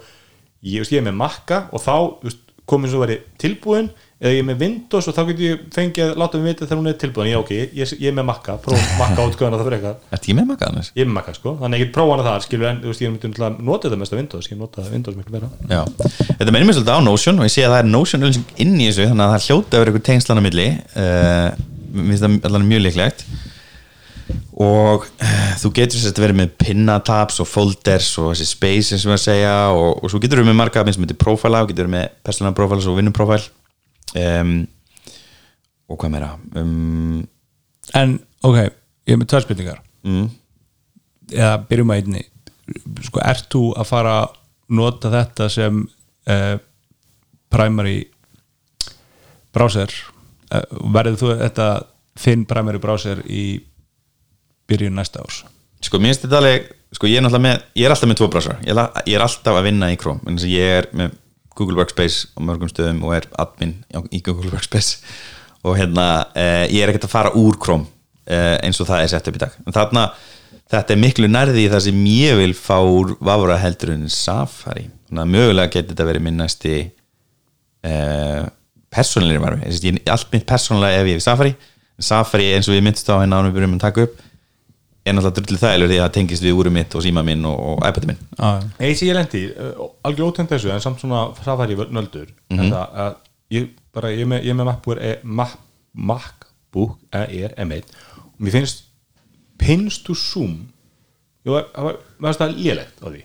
[0.64, 4.40] ég, veist, ég er með makka og þá veist, komin svo verið tilbúin eða ég
[4.42, 6.96] er með Windows og þá getur ég fengið að láta mig vita þegar hún er
[7.02, 7.28] tilbúin.
[7.30, 10.20] Já ok, ég, ég, ég er með makka, próf makka átgöðan það fyrir eitthvað, Ertu
[10.22, 10.90] ekki með makka annars?
[10.96, 13.04] ég er með makka sko þannig ég get prófa hana þar, skilur en þú veist,
[13.04, 15.52] ég er myndið til að nota þetta mest á Windows, ég nota Windows miklu meira.
[15.70, 15.82] Já,
[16.32, 18.26] þetta minnir mér svolítið á Notion og ég sé að það er Notion
[18.66, 20.70] inn í þessu þannig að það hljóta vera eitthvað tengslana milli.
[20.96, 23.28] Uh, mér finnst það allan mjög líklegt
[24.56, 29.18] og uh, þú getur sérst verið með pinnatabs og folders og þessi space sem við
[29.18, 31.90] að segja og, og svo getur við með marga minn sem heitir profila og getur
[31.90, 33.16] við með personal profiles og vinnum
[34.16, 34.56] um,
[35.90, 36.32] og hvað meira?
[36.58, 37.26] Um,
[37.98, 38.58] en ok,
[39.06, 39.84] ég er með tvær spurningar.
[40.06, 40.30] Mm,
[41.34, 42.24] eða byrjum að einni.
[43.06, 44.40] Sko, ert þú að fara að
[44.80, 45.84] nota þetta sem
[46.32, 46.56] uh,
[47.54, 48.00] primary
[49.54, 49.94] browser?
[50.50, 50.64] Uh,
[50.96, 51.70] verður þú þetta
[52.26, 53.46] þinn primary browser í
[54.70, 55.44] byrjun næsta árs.
[55.84, 58.30] Sko mér finnst þetta alveg sko ég er náttúrulega með, ég er alltaf með tvo
[58.34, 58.60] browser.
[58.66, 61.18] Ég ég er alltaf að vinna í Chrome en þess að ég er með
[61.56, 63.76] Google Workspace á mörgum stöðum og er admin
[64.12, 65.02] í Google Workspace.
[65.66, 66.08] Og hérna
[66.38, 67.88] eh, ég er ekkert að fara úr Chrome
[68.28, 69.56] eh, eins og það er sett upp í dag.
[69.66, 70.10] En þarna,
[70.72, 74.90] þetta er miklu nærði í það sem ég vil fá úr vafra heldur en Safari.
[75.10, 76.76] Þannig að mögulega geti þetta verið minn næsti
[77.86, 78.44] eh,
[78.96, 81.54] persónulegri varfi allt mitt persónulega ef ég er Safari
[82.00, 84.24] Safari eins og við myndist á hérna ánum við byrjum að taka upp
[85.06, 87.60] er náttúrulega drullið þægilegur því að það tengist við úrum mitt og síma minn og,
[87.72, 88.22] og iPad minn.
[88.80, 92.32] Eitt sem ég lendi, uh, algjör ótönd þessu en samt svona frafæri nöldur.
[92.50, 92.72] Mm Mhm.
[92.72, 93.16] það að
[93.52, 95.52] ég bara, ég er með, ég er með MacBook Air, Mac,
[95.94, 97.84] MacBook Air M1
[98.26, 98.84] og mér finnst
[99.62, 100.68] pins to zoom
[101.46, 103.22] ég var, það var, finnst það lélegt á því.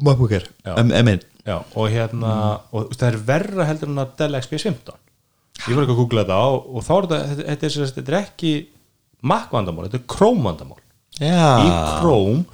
[0.00, 0.74] MacBooker Já.
[0.84, 2.32] M1 Já, og hérna
[2.70, 4.94] og þú veist, það er verra heldur en að Dell XPS 15
[5.60, 8.12] ég fór ekki að googla þetta og, og þá er þetta, þetta, þetta, er, þetta
[8.14, 8.52] er ekki
[9.22, 10.78] Mac vandamál, þetta er Chrome vandamál
[11.18, 12.44] Já, í Chrome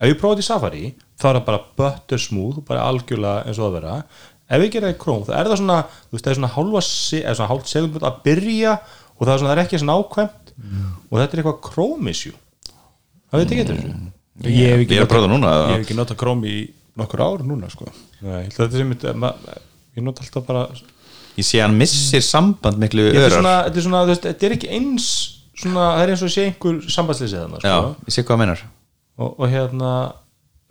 [0.00, 0.84] ef ég prófaði í Safari
[1.16, 3.98] þá er það bara butter smooth bara algjörlega eins og að vera.
[4.46, 6.82] Ef ég gera í Chrome þá er það svona þú veist það er svona hálfa
[7.20, 8.74] eða svona hálft segund að byrja
[9.16, 10.52] og það er svona það er ekki svona ákvæmt
[11.10, 12.34] og þetta er eitthvað Chrome issue.
[13.30, 13.94] Það veit ekki eftir þessu
[14.52, 14.82] ég hef
[15.36, 16.58] ég hef ekki notað Chrome í
[16.96, 17.86] nokkur ár núna sko.
[18.24, 19.34] Nei, ég held að þetta sem ég, ma-
[19.96, 20.66] ég nota alltaf bara
[21.36, 24.46] Ég sé að hann missir samband miklu er svona, þetta er svona þú veist, þetta
[24.48, 25.08] er ekki eins
[25.62, 28.06] svona, það er eins og sé einhver sambandsleysi þannig Já, sko.
[28.06, 28.62] ég sé hvað það meinar.
[29.16, 29.90] Og, og hérna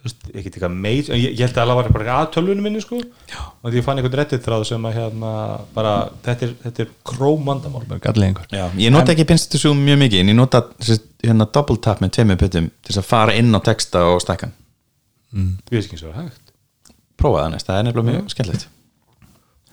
[0.05, 2.99] ekki eitthvað meir ég, ég held að það var bara að tölvunum minni sko.
[3.31, 3.39] Já.
[3.41, 5.31] og því ég fann einhvern reddit þráð sem að hérna
[5.73, 5.93] bara,
[6.27, 6.91] þetta er, þetta er
[8.03, 10.61] gallið einhver Já, ég nota ekki pinstu svo mjög mikið en ég nota
[11.23, 14.53] hérna double tap með tveimur puttum til þess að fara inn á texta og stækkan
[15.35, 16.53] við veist ekki eins og það er hægt.
[17.19, 18.67] Prófa það næst, það er nefnilega mjög skemmtilegt.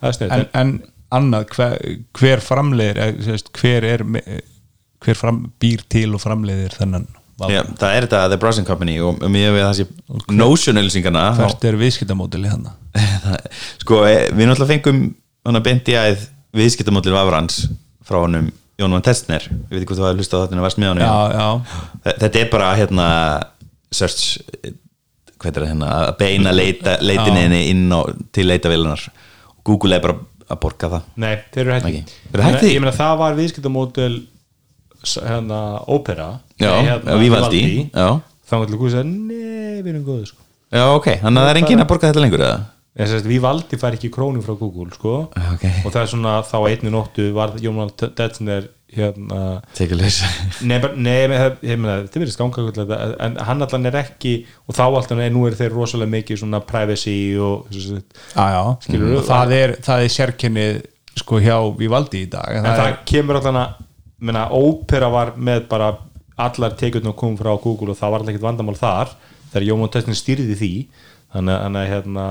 [0.00, 0.72] Það er en, en
[1.12, 1.76] annað, hver,
[2.18, 4.04] hver framleiðir eða, sérst, hver er
[5.04, 7.06] hver fram, býr til og framleiðir þennan
[7.40, 7.54] vafra?
[7.56, 9.86] Já, það er þetta The Browsing Company og ég við það sé
[10.42, 12.68] Notion-ölsingana hvert er viðskiptamódili hann
[13.82, 15.02] Sko, eh, við náttúrulega fengum
[15.50, 16.26] að bendi að
[16.56, 17.64] viðskiptamódlinu Avrans
[18.06, 18.50] frá honum
[18.80, 19.44] Jón Van Testner.
[19.46, 21.04] Ég veit ekki hvað þú hafði hlustað á þetta en að varst með honum.
[21.04, 23.06] Já, já, Þe- Þetta er bara hérna
[23.92, 24.24] search
[25.42, 28.00] er hérna, að beina leita, leitinni inn á,
[28.34, 29.08] til leitavélunar
[29.66, 30.18] Google er bara
[30.52, 31.08] að borga það.
[31.22, 32.20] Nei, þeir eru hætti Ekki.
[32.32, 32.70] Eru hætt því?
[32.74, 34.14] ég meina það var viðskiptamódel
[35.02, 35.62] hérna
[36.60, 38.08] nei, hérna, Vivaldi Já,
[38.48, 41.54] þá var til að segja, nei, við erum góðu sko já ok, þannig að það
[41.54, 42.60] er enginn að borga þetta lengur eða?
[43.24, 47.30] Vivaldi fær ekki krónu frá Google sko Ok, og það er svona þá einni nóttu
[47.36, 49.44] var Jónan Detsner hérna
[51.40, 54.34] það, meina, þetta verður skanga en hann allan er ekki
[54.66, 58.60] og þá allan er, nú er þeir rosalega mikið svona privacy og já, já.
[58.84, 59.22] Skilurðu?
[59.22, 60.82] Og það er, það er sérkennið
[61.22, 63.80] sko hjá Vivaldi í dag en það, kemur allan að
[64.22, 65.90] menna, Opera var með bara
[66.42, 69.12] allar tekjurnar kom frá Google og það var allir ekkert vandamál þar
[69.52, 70.72] þegar Jónan Detsner stýrði því.
[71.32, 72.26] Þannig að- að hérna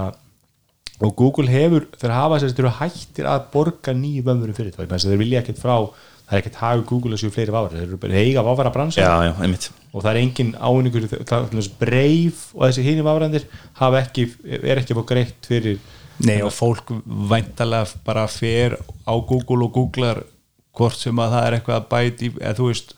[1.02, 4.74] og Google hefur, þeir hafa þess að þeir eru hættir að borga nýju vömmurum fyrir
[4.78, 5.76] það þeir vilja ekkert frá,
[6.30, 9.02] það er ekkert hagur Google að séu fleiri vafar, þeir eru bara eiga vafara bransa.
[9.02, 9.70] Já, já, einmitt.
[9.94, 11.08] Og það er engin áningur
[11.80, 13.48] breif og þessi hínum afræðandir
[13.82, 14.28] hafa ekki,
[14.62, 15.80] er ekki að fá greitt fyrir
[16.22, 16.92] Nei og fólk
[17.32, 18.76] væntalega bara fer
[19.10, 20.22] á Google og googlar
[20.82, 22.94] hvort sem að það er eitthvað að bæti eða þú veist,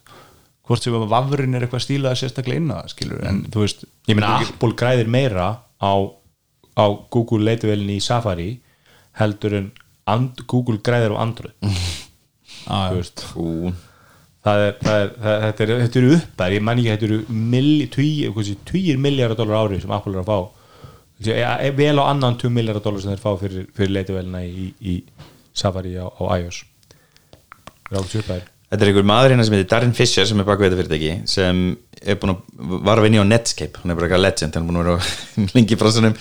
[0.64, 3.88] hvort sem að vafurinn er eitthvað stílað sérstaklega inn á það skilur en þú veist,
[4.08, 5.48] ég meina Apple græðir meira
[5.84, 5.94] á,
[6.80, 8.52] á Google leitavelinni í Safari
[9.20, 9.72] heldur en
[10.10, 11.56] and, Google græðir á Android.
[12.96, 13.74] Veist Ú,
[14.46, 18.04] það er, það er, það, þetta, er, þetta eru uppbær ég man ekki, þetta
[18.48, 20.62] eru tugir miljardar dólar ári sem Apple er að fá.
[21.76, 25.02] Vel á annan 2 miljardar dólar sem þeir fá fyrir, fyrir leitavelina í, í
[25.54, 26.64] Safari á, á iOS
[28.74, 31.12] Þetta er einhver maður hérna sem heitir Darren Fisher sem er bak við þetta fyrirtæki
[31.30, 31.60] sem
[32.02, 34.70] er búin að var að vinna á Netscape, hann er bara eitthvað legend hann er
[34.72, 36.16] búin að vera á- lengi frá sannum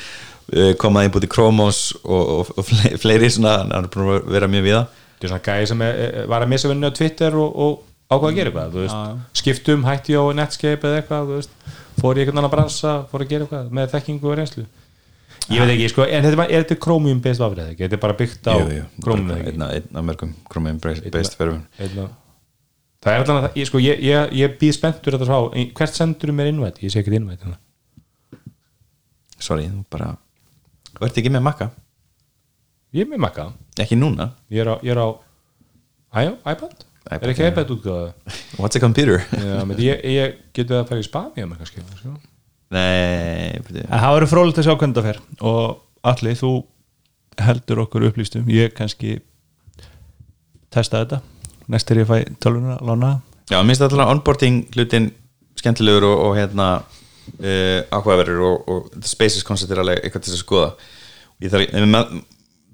[0.82, 4.28] komaði inn búið til Chromos og, og, og fle- fleiri svona, hann er búin að
[4.34, 6.02] vera mjög við það þetta er svona gæði sem er,
[6.34, 9.84] var að missa vinnu á Twitter og, og ákvað að gera eitthvað þú veist, skiptum,
[9.88, 11.56] hætti á Netscape eða eitthvað þú veist,
[12.02, 14.66] fór í einhvern annan bransa fór að gera eitthvað með þekkingu og reynslu
[15.50, 18.02] ég veit ekki, sko, en þetta er, er þetta Chromium based vafrið ekki, þetta er
[18.02, 18.54] bara byggt á
[19.02, 19.54] Chromium eða ekki?
[19.78, 21.06] einn af mörgum Chromium based
[21.40, 22.10] af-
[23.02, 25.38] það er allan að, ég, sko, ég, ég, ég býð spenntur þetta frá,
[25.80, 27.58] hvert sendur mér innvætt ég sé ekkert innvætt hérna.
[29.42, 30.12] sorry, þú bara
[31.02, 31.70] ert ekki með makka,
[32.94, 33.48] ég er með makka,
[33.82, 34.30] ekki núna?
[34.52, 35.08] Ég er á, ég er á
[36.22, 38.12] iPad, iPad, er ekki iPad útgáða
[38.60, 39.24] what's a computer?
[39.34, 42.14] Já, ég, ég geti að fara í spam ég með kannski sko.
[42.72, 43.58] Nei.
[43.86, 45.20] En það verður frólægt að sjá hvernig það fer.
[45.48, 46.52] Og allir, þú
[47.42, 49.18] heldur okkur upplýstum, ég kannski
[50.72, 51.20] testa þetta.
[51.72, 53.12] Næst er ég að fæ tölvuna að lána.
[53.52, 55.10] Já, mér finnst alltaf onboarding hlutin
[55.60, 60.40] skemmtilegur og, og hérna uh, áhugaverður og, og spaces concept er alveg eitthvað til þess
[60.40, 60.70] að skoða.
[61.42, 62.12] Ég þarf, en mað,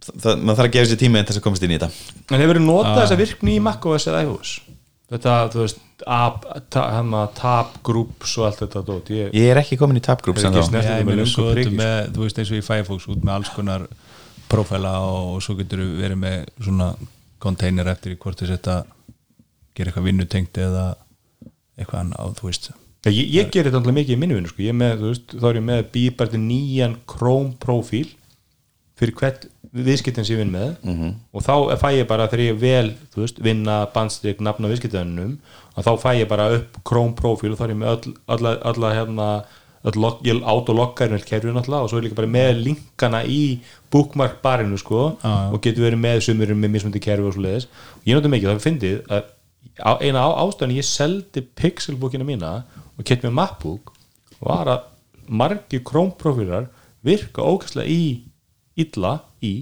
[0.08, 2.14] það, maður þarf að gefa sér tíma til þess að komast inn í þetta.
[2.32, 3.00] En hefur notað Ah.
[3.02, 4.54] þessa virkni í macOS eða iOS
[5.12, 9.60] þetta, þú veist app, ta, hana, tab groups og allt þetta dót ég, ég er
[9.62, 13.52] ekki komin í ég þetta með, þú veist eins og í Firefox út með alls
[13.56, 13.86] konar
[14.48, 16.92] prófæla og, og svo getur við verið með svona
[17.42, 18.76] container eftir í hvort þess þetta
[19.76, 20.84] gera eitthvað vinnutengt eða
[21.78, 22.70] eitthvað annað þú veist.
[23.06, 24.64] Já, ég, ég gerir þetta alltaf mikið í minni vinnu sko.
[24.64, 24.78] ég er
[25.38, 25.84] þá er ég með
[26.34, 28.08] til nýjan Chrome profíl
[28.98, 31.14] fyrir hvert viðskiptin sem ég vinn með -hmm.
[31.32, 35.38] og þá fæ ég bara þegar ég vel, veist, vinna bandstrik nafna viðskiptinum
[35.76, 38.58] og þá fæ ég bara upp Chrome profíl og þá er ég með öll, alla,
[38.62, 39.28] alla hérna
[39.88, 43.60] autologgar með kerfið náttúrulega og svo er ég líka bara með linkana í
[43.92, 45.52] bookmark barinu sko já.
[45.52, 48.48] og getur verið með sumurum með mismundi kerfi og svo leiðis og ég notum mikið,
[48.48, 48.98] það er fyndið
[49.78, 52.64] að eina á ástæðan ég seldi pixelbókina mína
[52.98, 53.92] og kett mér MacBook
[54.40, 54.80] var að
[55.28, 56.68] margi Chrome profílar
[57.04, 58.24] virka ógæslega í
[58.78, 59.54] illa í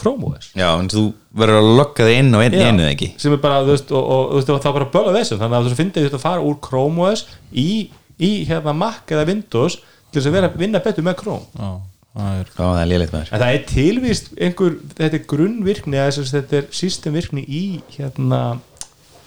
[0.00, 1.04] Chrome OS já, en þú
[1.36, 3.10] verður að lokka þig inn og inn, einu ekki?
[3.20, 5.58] Sem er bara, þú veist, og, og, og, og það er bara böla þessum, þannig
[5.58, 7.68] að þú finnir þetta að fara úr Chrome OS í,
[8.16, 11.46] í hérna Mac eða Windows til þess að vera að vinna betur með Chrome.
[11.54, 11.70] Já,
[12.16, 13.32] það er það er léleitt maður.
[13.32, 17.64] En það er tilvíst einhver, þetta er grunnvirkni eða þess að þetta er systemvirkni í
[17.96, 18.42] hérna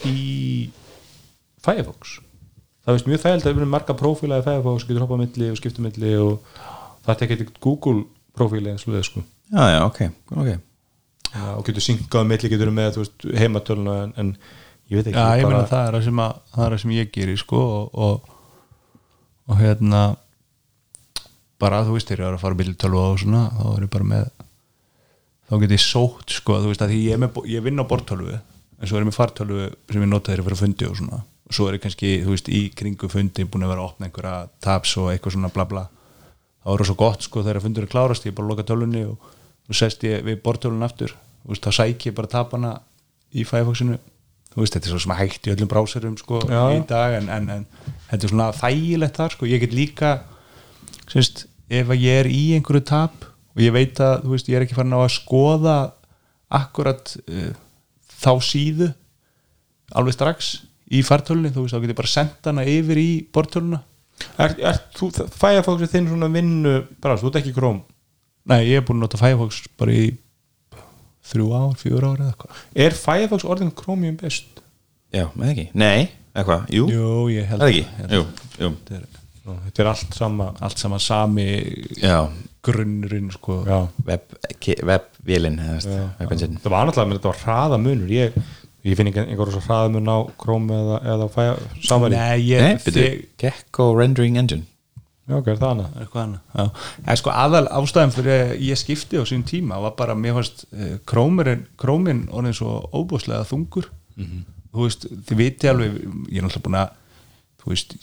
[0.09, 0.19] í
[1.63, 2.17] Firefox.
[2.83, 5.85] Það veist mjög þægild að vera marga prófíla í Firefox, getur hoppað milli og skipta
[5.85, 6.57] milli og
[7.05, 8.03] það er ekki Google
[8.35, 9.99] prófíli eða svoleið sko Já, já, ok,
[10.37, 10.51] ok.
[11.33, 14.29] Já, og getur syngað á milli, getur með veist, heimatöluna en, en
[14.89, 16.93] ég veit ekki Já, ég bara- meina það er það sem, að, það er sem
[16.95, 18.29] ég gerir sko og, og,
[19.49, 20.03] og hérna
[21.63, 24.09] bara þú veist þegar ég er að fara bíltölvu og svona þá er ég bara
[24.13, 24.31] með
[25.49, 28.89] þá get ég sótt sko þú veist að ég, með, ég vinn á bortölvu en
[28.89, 31.21] svo er ég með fartölvu sem ég nota ég fyrir að fundi og svona.
[31.47, 34.07] Og svo er ég kannski þú veist í kringu fundi búin að vera að opna
[34.09, 35.83] einhverja tabs og eitthvað svona bla bla
[36.63, 39.31] það svo gott sko þegar fundur er klárast ég bara loka tölvunni og,
[39.67, 41.15] og sest ég við bortölvun aftur.
[41.43, 42.73] Þú veist þá sæk ég bara tabana
[43.35, 43.97] í Firefoxinu.
[44.53, 46.61] Þú veist þetta er svo sem hægt í öllum bráserum sko Já.
[46.77, 47.65] í dag en, en, en
[48.11, 49.49] þetta er svona þægilegt þar sko.
[49.49, 50.13] Ég get líka
[51.11, 54.59] semst, ef að ég er í einhverju tap og ég veit að þú veist, ég
[54.59, 55.77] er ekki farin á að skoða
[56.53, 57.49] akkurat uh,
[58.21, 58.91] þá síðu
[59.93, 60.53] alveg strax
[60.93, 63.81] í fartölunni, þú veist, þá get ég bara senda hana yfir í bortöluna
[64.37, 67.83] Er, er þú, Firefox er þinn svona vinnu bara, þú ert ekki Chrome?
[68.49, 70.05] Nei, ég er búin að nota Firefox bara í
[71.29, 72.61] þrjú ár, fjör ár eða eitthvað.
[72.85, 74.61] Er Firefox orðin Chromium best?
[75.13, 75.65] Já, með ekki.
[75.79, 78.23] Nei, eitthvað, jú, Jú, ég held er jú,
[78.57, 79.05] Þetta er
[79.43, 81.45] Nú, Þetta er allt sama allt saman sami
[81.99, 82.29] já.
[82.63, 83.57] grunnurinn sko.
[83.67, 84.37] Já, Web,
[84.87, 88.13] webengine það var náttúrulega, menn þetta var hraða munur.
[88.13, 88.37] Ég,
[88.83, 92.19] ég finn einhver, einhver svo hraða mun á Chrome eða, eða Fire, Safari.
[92.19, 94.67] Nei, ég, ég, Gecko Rendering Engine.
[95.23, 96.41] Já, ok, er það hana eitthvað annað.
[96.57, 96.87] Já.
[97.07, 100.65] En sko aðal ástæðan fyrir að ég skipti á sín tíma var bara, mér fannst
[100.75, 103.87] eh, króminn orðin svo óbúslega þungur.
[104.73, 105.95] Þú veist, þið viti alveg
[106.33, 106.91] ég er náttúrulega búin að
[107.63, 107.95] þú veist,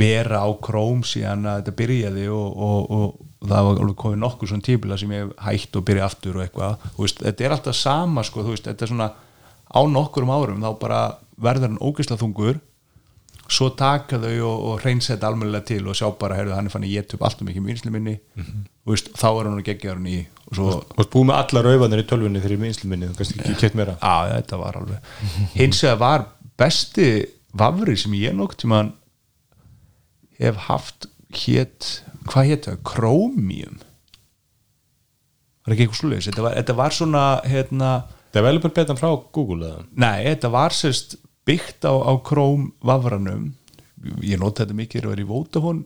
[0.00, 4.50] vera á króm síðan að þetta byrjaði og, og, og það var alveg komið nokkuð
[4.50, 7.54] svona tíbila sem ég hef hætt og byrja aftur og eitthvað, þú veist, þetta er
[7.56, 9.10] alltaf sama sko, þú veist, þetta er svona
[9.72, 11.00] á nokkurum árum þá bara
[11.42, 12.60] verður hann ógeðslega þungur.
[13.52, 16.86] Svo taka þau og, og reynsetta almennilega til og sjá bara, heyrðu, hann er fann
[16.86, 18.14] að geta upp allt um ekki vinslu minni.
[18.38, 20.20] Þú veist, þá er hann að gegja hann í
[20.52, 23.76] og svo, veist búið með alla raufanir í tölvunni fyrir minnsluminni, þú kannski ekki kett
[23.78, 23.94] meira.
[24.04, 25.12] Að þetta var alveg
[25.56, 26.26] hins vegar var
[26.60, 27.06] besti
[27.62, 28.82] vafri sem ég nokk tíma
[30.42, 31.08] hef haft
[31.42, 33.80] hétt, hvað hétt það, Chromium.
[35.62, 37.92] Var ekki eitthvað sluðis þetta var, þetta var svona hérna,
[38.32, 39.86] Developer betan frá Google eða?
[39.94, 41.18] Nei, þetta var sérst
[41.48, 43.50] byggt á, á Chrome vafranum.
[44.24, 45.84] Ég nota þetta mikið, það var í Vodafone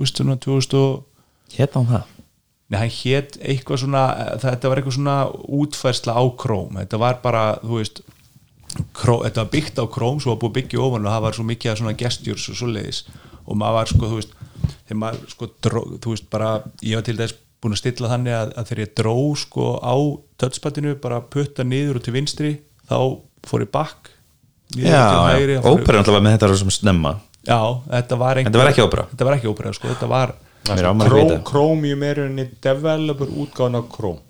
[0.00, 1.06] þú veist svona 2000 og
[1.50, 2.16] Hérna á það?
[2.70, 4.02] Nei, hann hét eitthvað svona
[4.38, 5.16] þetta var eitthvað svona
[5.58, 6.78] útfærsla á Chrome.
[6.84, 8.02] Þetta var bara, þú veist
[8.94, 11.46] Chrome, þetta var byggt á Chrome svo var búið byggja ofan og það var svo
[11.48, 13.02] mikið af svona gestures og svoleiðis.
[13.50, 14.36] Og maður var sko, þú veist
[14.86, 16.52] þegar maður sko, dró, þú veist bara
[16.86, 19.94] ég var til þess búin að stilla þannig að, að þegar ég dró sko á
[20.40, 22.52] touchpadinu bara putta niður og til vinstri
[22.88, 22.98] þá
[23.46, 24.14] fór ég bakk
[24.78, 25.02] Já,
[25.66, 27.16] ópera náttúrulega með þetta sem snemma.
[27.42, 27.58] Já,
[27.90, 29.04] þetta var einhver, Þetta var ekki ópera?
[29.10, 30.34] Þetta var ekki ópera, sko, þetta var
[30.68, 34.20] vita Chromium er henni developer útgáðan af Chrome.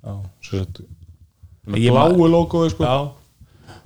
[0.00, 0.14] Já,
[0.46, 2.86] svo Ég með bláu logoði sko.
[2.88, 3.76] Já,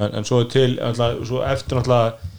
[0.00, 2.30] en, en svo er til alltaf, svo eftir alltaf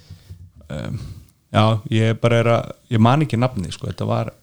[1.53, 4.33] já ég bara er að ég man ekki nafni, sko, þetta var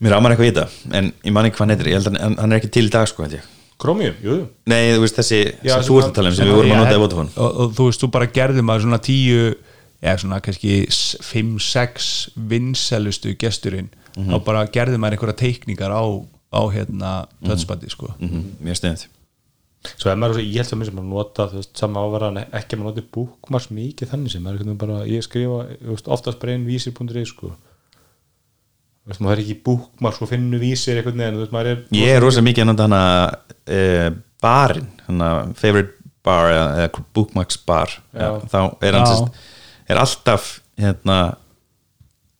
[0.00, 2.20] Mér ámar eitthvað í þetta En ég man ekki hvað hann heitir, ég held að
[2.20, 3.42] hann- hann er ekki til í dag sko held ég.
[3.80, 4.46] Chromium, jú, jú.
[4.66, 6.80] Nei, þú veist þessi Já, sem þú ert að- tala um sem við vorum að
[6.84, 7.30] nota í Vodafone.
[7.36, 9.54] Og, og þú veist, þú bara gerði maður svona tíu
[10.02, 10.74] eða svona kannski
[11.24, 14.30] 5-6 vinselustu gesturinn Mhm.
[14.32, 16.02] þá bara gerði maður einhverja teikningar á,
[16.52, 18.14] á hérna dödsbandi sko.
[18.20, 19.06] Mhm, Mjög stönd
[19.96, 22.46] svo er maður svo, ég held að mér sem að nota þú veist, sama ávara,
[22.52, 26.08] ekki að maður noti bookmarks mikið þannig sem maður er bara, ég skrifa þú veist,
[26.08, 27.52] oftast bara einn vísir.is sko
[29.10, 32.70] veist, maður er ekki bookmarks og finnur vísir maður er Ég er rosa mikið að
[32.70, 33.04] nota hana
[33.76, 34.10] uh,
[34.42, 35.96] barinn, hana favorite
[36.26, 37.96] bar eða, eða bookmarks bar.
[38.12, 38.30] Já.
[38.52, 39.46] þá er hann sérst
[39.90, 40.50] er alltaf
[40.80, 41.18] hérna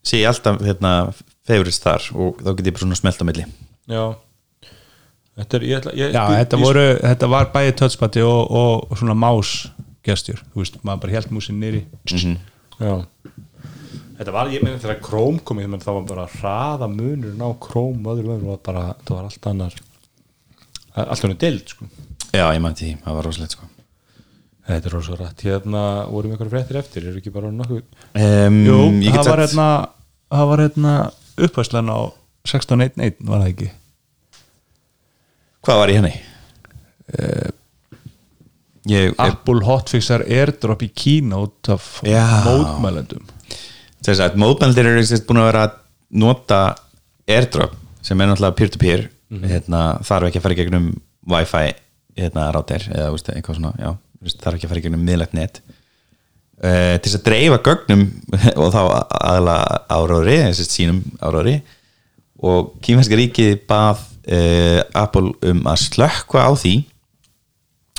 [0.07, 0.95] sé ég alltaf hérna
[1.49, 3.47] favorites þar og þá get ég bara svona smelt á milli.
[3.91, 4.05] Já.
[5.41, 8.91] Þetta er, ég ætla ég, Já, þetta, ég, voru, þetta var bæði dödsbandi og, og,
[8.91, 9.55] og svona más
[10.07, 11.85] gestur, þú veist, maður bara held músin nýri
[12.81, 12.93] já
[14.21, 17.51] þetta var, ég meina þegar Chrome kom ég meina það var bara hraða munurinn á
[17.65, 19.77] Chrome og öðru öðru var bara, það var allt annar
[21.01, 21.87] allt annar dild sko.
[22.31, 23.69] Já, ég mætti því, það var rosalegt sko.
[24.71, 28.77] Þetta er rosa rætt, hérna vorum ykkur fréttir eftir, eru ekki bara nokkuð um, Jú,
[29.09, 29.69] það var hérna
[30.31, 30.93] það var hérna
[31.41, 31.99] uppvæslan á
[32.47, 33.71] 16.1.1 var það ekki?
[35.67, 36.13] Hvað var í henni?
[37.11, 37.51] ég,
[38.91, 41.89] ég Apple hotfixar airdrop í Kína út af
[42.47, 43.27] mótmælendum
[44.05, 45.79] þess að mótmældir eru sérst búin að vera að
[46.21, 46.61] nota
[47.31, 47.75] airdrop
[48.05, 49.09] sem er náttúrulega peer-to-peer.
[49.31, 50.87] Hérna, þarf ekki að fara í gegnum
[51.31, 51.67] wifi
[52.19, 53.93] hérna, router eða veist, eitthvað svona, já,
[54.41, 55.61] þarf ekki að fara í gegnum miðlægt net.
[56.61, 58.03] Uh, til þess að dreifa gögnum
[58.61, 58.81] og þá
[59.17, 61.55] aðalega árári þess að sínum árári
[62.45, 66.75] og kýmverska ríkið bað uh, Apple um að slökkva á því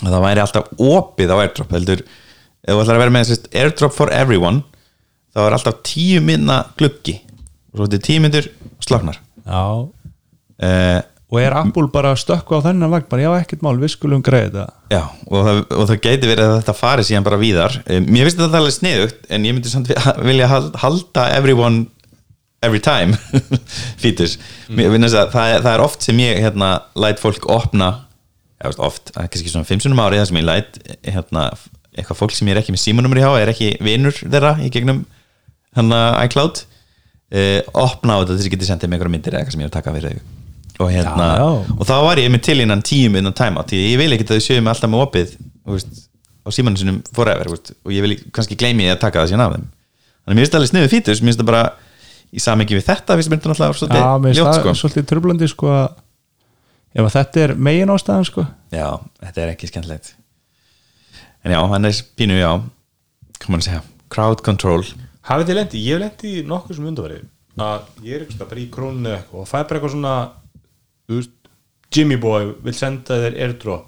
[0.01, 3.49] að það væri alltaf opið á airdrop heldur, ef þú ætlar að vera með sérst,
[3.63, 4.61] airdrop for everyone
[5.35, 7.17] þá er alltaf tíu minna gluggi.
[7.71, 8.49] Og svo þetta er tíu myndur
[8.83, 9.19] slagnar.
[9.45, 10.99] Já, uh,
[11.31, 13.07] og er Apple bara að stökkva á þennan vagn?
[13.11, 14.65] Bara já ekkert mál, við skulum greið þetta.
[14.91, 17.77] Já, og það, og það gæti verið að þetta fari síðan bara víðar.
[17.87, 21.85] Um, mér finnst þetta alveg sniðugt en ég myndi samt vi- vilja hal- halda everyone
[22.61, 23.15] every time
[24.03, 24.35] fítus,
[24.69, 26.67] að það, það er oft sem ég hérna
[26.99, 27.87] læt fólk opna
[28.61, 30.77] eða veist, oft, það kannski svona fimm sunnum árið sem ég læt
[31.07, 31.47] hérna,
[31.95, 34.69] eitthvað fólk sem ég er ekki með símanumur í há er ekki vinur þeirra í
[34.75, 34.99] gegnum
[35.77, 39.41] hérna iCloud uh, opna á þetta til þess að geti sendið með einhverja myndir eða
[39.43, 40.39] eitthvað sem ég er að taka fyrir þau
[40.81, 41.75] og hérna, Já, já.
[41.77, 44.31] og þá var ég með til innan tíu minna time því ég vil ekki að
[44.33, 45.91] þau séu mig alltaf með opið þú veist,
[46.41, 49.43] á símanum sinum forever þú veist, og ég vil kannski gleymi að taka það síðan
[49.45, 49.67] af þeim.
[50.21, 51.61] Þannig að mér finnst það alveg sniðu fítus mér finnst það bara
[52.31, 54.73] í samengi við þetta finnst mér þetta náttúrulega Já, mér svolítið finnst ljótt það sko.
[54.81, 55.85] svolítið tröflandi sko að
[56.97, 58.47] ef að þetta er megin ástæðan sko.
[58.73, 58.87] Já,
[59.21, 60.11] þetta er ekki skemmtilegt.
[61.45, 62.51] En já, hann er pínu, já
[63.37, 64.81] hvað maður að segja, crowd control
[65.29, 67.29] Hafið þið lendi, ég hef lendi í nokkuð sem undarverið
[67.61, 70.15] að ég er eitthvað bara í eitthvað og fæ bara eitthvað svona
[71.11, 71.33] veist,
[71.91, 73.87] Jimmy Boy vil senda þér airdrop.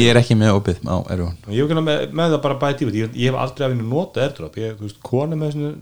[0.00, 2.60] Ég er ekki með opið á erfun og ég hef ekki með, með það bara
[2.62, 4.56] bæti ég, ég hef aldrei að vinna nota airdrop.
[4.58, 5.74] Ég, þú veist, kona með svona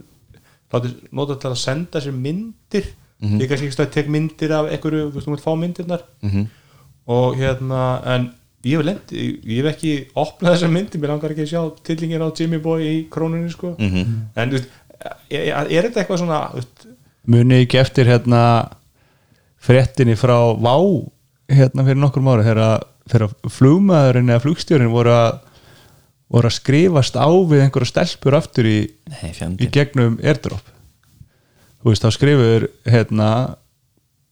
[0.73, 2.91] láti nota til að senda sér myndir.
[3.23, 6.01] Ég kannski ekki stað að tek myndir af einhverju, þú veist, þú vilt fá myndirnar.
[6.21, 6.47] -hmm.
[7.07, 8.33] og hérna, en
[8.63, 12.23] ég hef lendi, ég hef ekki opnað þessar myndir, mér langar ekki að sjá tillingin
[12.23, 13.75] á Jimmy Boy í krónunni sko.
[14.35, 14.69] En þú veist,
[15.29, 16.85] er, er þetta eitthvað svona þú veist,
[17.33, 18.43] muni ekki eftir hérna
[19.63, 20.75] fréttinni frá Vá
[21.53, 25.41] hérna fyrir nokkur ári þegar flugmaðurinn eða flugstjórin voru að
[26.33, 28.77] voru að skrifast á við einhverja stelpur aftur í,
[29.11, 30.71] Nei, í gegnum airdrop.
[31.83, 33.29] Þú veist, þá skrifur hérna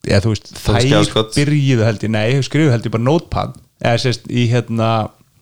[0.07, 3.59] eða þú veist, þær byrjuðu held ég, nei, þau skrifuðu held ég bara notepad.
[3.82, 4.89] Eða sérst í hérna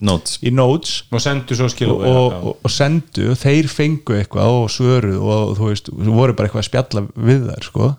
[0.05, 0.37] notes.
[0.43, 1.03] Í notes.
[1.11, 5.55] Og sendu svo og, skilu og, og, og sendu þeir fengu eitthvað og svöruð og
[5.57, 7.89] þú veist, þú voru bara eitthvað að spjalla við þær sko.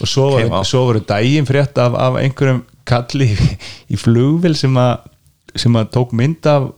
[0.00, 0.58] Og svo, Ok, okay, vá.
[0.68, 3.48] svo voru daginn frétt af, af einhverjum kalli í,
[3.94, 5.06] í flugvél sem að
[5.58, 6.68] sem að tók mynd af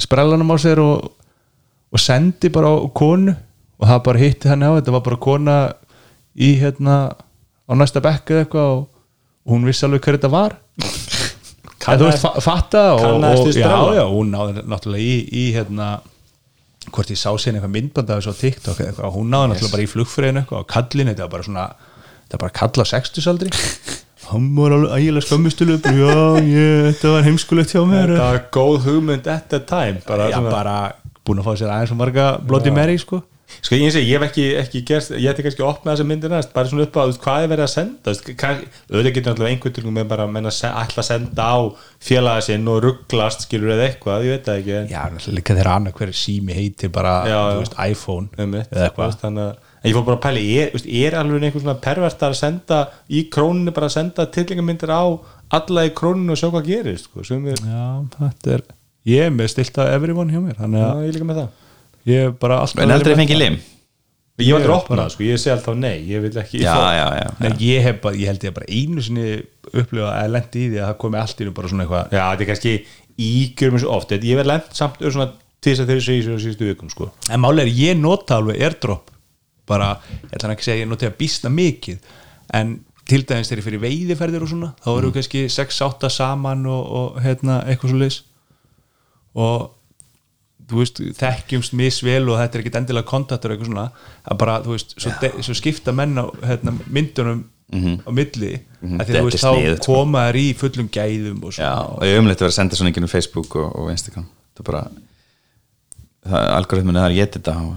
[0.00, 1.10] sprellanum á sér og,
[1.92, 3.34] og sendi bara á konu.
[3.82, 5.56] Og það bara hitti hann á, þetta var bara kona
[6.38, 6.96] í hérna
[7.66, 8.84] á næsta bekk eða eitthvað og,
[9.42, 10.54] og hún vissi alveg hver þetta var
[11.82, 13.56] Kannaðist og við
[13.98, 15.88] já, hún náði náttúrulega í, í hérna
[16.92, 19.74] hvort ég sá sér eitthvað myndband af þessu á TikTok eða eitthvað, hún náði náttúrulega
[19.76, 23.50] bara í flugfræðinu og kallin, þetta var bara svona þetta var bara kall á sextusaldri.
[24.22, 26.14] Og hann var alveg ægilega skömmustuleg já,
[26.46, 28.12] ég, þetta var heimskulegt hjá mér.
[28.14, 30.76] Þetta var góð hugmynd at the time bara, já, svona- bara
[31.26, 33.22] búin að fá sér aðeins og marga Bloody Mary sko
[33.62, 36.32] Sko ég, segi, ég hef ekki, ekki gerst, ég ætti kannski að opna þessa myndir
[36.32, 39.98] næst, bara svona upp á hvað er verið að senda auðvitað getur náttúrulega einhvern tilgum
[39.98, 41.58] með bara að menna að senda á
[42.02, 45.56] félaga sinn og rugglast skilur eða eitthvað, ég veit það ekki en, já, náttúrulega líka
[45.58, 47.52] þegar annað hver sími heitir bara, Já, já.
[47.52, 50.42] þú veist, iPhone einmitt, eða þú eitthvað þannig að en ég fór bara að pæli,
[50.62, 52.76] er, veist, er alveg einhvern svona pervert að senda
[53.10, 55.02] í króninu bara að senda tillingamyndir á
[55.58, 57.88] alla í króninu og sjá hvað gerist sko, sem er, já,
[58.20, 58.62] þetta er
[59.10, 61.40] ég er með stilt að everyone hjá mér þannig já, að ég er líka með
[61.42, 61.50] það
[62.08, 63.60] ég bara alltaf en aldrei fengið lim?
[64.42, 66.62] Ég var aldrei Ég að opna það, sko, ég segi alltaf nei ég vil ekki,
[66.64, 69.26] já, já, já, Nei, ég, hef bara, ég held ég bara einu sinni
[69.70, 72.22] upplifa að lendi í því að það komi allt í nú bara svona eitthvað já,
[72.24, 72.74] þetta er kannski
[73.22, 74.98] ígjör mér svo oft, ég verð lent samt
[75.62, 77.08] til þess að þeirri segi sér síðustu vikum sko.
[77.30, 79.12] en máli er ég nota alveg airdrop.
[79.68, 79.92] Bara,
[80.26, 82.08] ég ætla ekki að segja ég nota að býsta mikið
[82.58, 82.72] en
[83.08, 87.20] til dæmis þegar ég fyrir veiðiferðir og svona þá eru kannski 6-8 saman og, og
[87.22, 88.18] hérna, eitthvað svo leis
[89.38, 89.70] og
[90.80, 93.86] veist, þekkjumst misvel og þetta er ekkit endilega kontaktur eitthvað svona
[94.24, 97.42] að bara, þú veist, svo, de, svo skipta menn á hérna, myndunum
[97.72, 98.52] á milli,
[98.82, 99.94] mm að því Þetta þú veist, þá sniðugt, sko.
[99.94, 102.76] koma þær í fullum gæðum og já, svona og ég umleitt að vera að senda
[102.76, 104.26] svona einhvern Facebook og, og Instagram.
[104.52, 104.82] Það er bara
[106.28, 107.76] það, algoritminu það er ég þetta og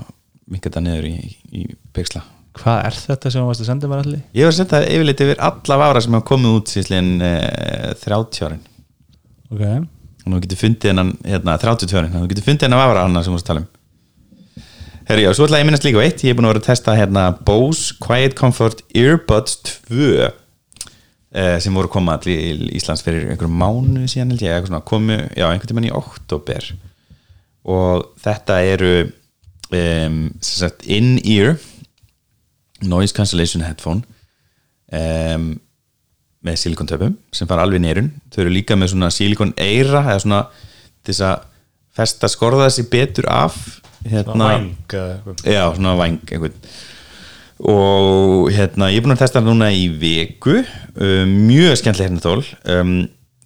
[0.52, 1.16] mikið þetta niður í,
[1.56, 1.66] í
[1.96, 2.24] pixla.
[2.56, 4.22] Hvað er þetta sem þú varst að senda mér allir?
[4.36, 8.46] ég var að senda yfirleitt yfir alla vafra sem hafa komið út síðan eh, 30
[8.48, 8.62] árin.
[9.52, 9.66] Ok,
[10.26, 13.30] og nú getur fundið hennan hérna, 32 árin, þú getur fundið hennan vafra hann sem
[13.30, 13.71] við varst að tala um.
[15.05, 16.23] Herri, já, svo ætla ég að minnast líka á eitt.
[16.26, 21.78] Ég er búin að vera að testa hérna Bose Quiet Comfort Earbuds 2 eh, sem
[21.78, 25.69] voru að koma til Íslands fyrir einhverjum mánu síðan held ég, svona, komu, já, einhvern
[25.69, 26.71] tímann í oktober
[27.69, 28.91] og þetta eru
[29.73, 30.17] um,
[30.86, 31.55] in-ear
[32.82, 34.01] noise cancellation headphone.
[34.89, 35.59] Um,
[36.46, 40.41] með silikontöpum sem fara alveg nýrun þau eru líka með svona silikon eira eða svona
[41.06, 41.48] þess að
[41.96, 43.58] festa skorða þessi betur af
[44.06, 44.50] hérna,
[45.46, 46.58] já, svona einhvern.
[47.66, 50.60] Og hérna, ég er búin að testa það núna í viku.
[51.00, 52.41] Um, mjög skemmtileg hérna þól
[52.74, 52.96] um,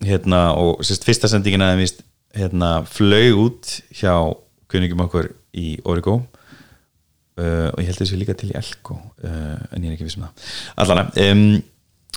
[0.06, 2.00] hérna, og sérst fyrsta sendingin aðeins
[2.38, 4.16] hérna, flög út hjá
[4.70, 6.24] kunningum okkur í Origo.
[7.40, 10.18] Uh, og ég held þessu líka til í Elko uh, en ég er ekki viss
[10.20, 10.50] um það.
[10.82, 11.46] Allana um,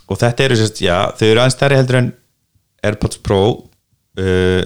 [0.09, 2.13] og þetta eru sérst, já, þau eru aðeins stærri heldur en
[2.85, 3.43] AirPods Pro
[4.19, 4.63] uh,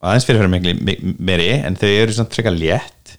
[0.00, 0.50] aðeins fyrirfæra
[1.20, 3.16] meiri en þau eru svona frekar létt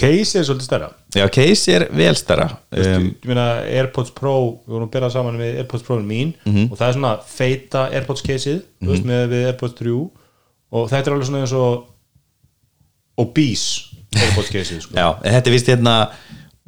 [0.00, 4.72] case er svolítið stærra já, case er vel stærra um, ég meina AirPods Pro við
[4.76, 6.70] vorum að byrja saman með AirPods Pro mín Mhm.
[6.72, 9.98] og það er svona feita AirPods caseið mm veist, með við AirPods 3
[10.74, 11.84] og þetta er alveg svona eins og
[13.20, 14.94] obese AirPods caseið sko.
[14.96, 15.94] já, en þetta er vist hérna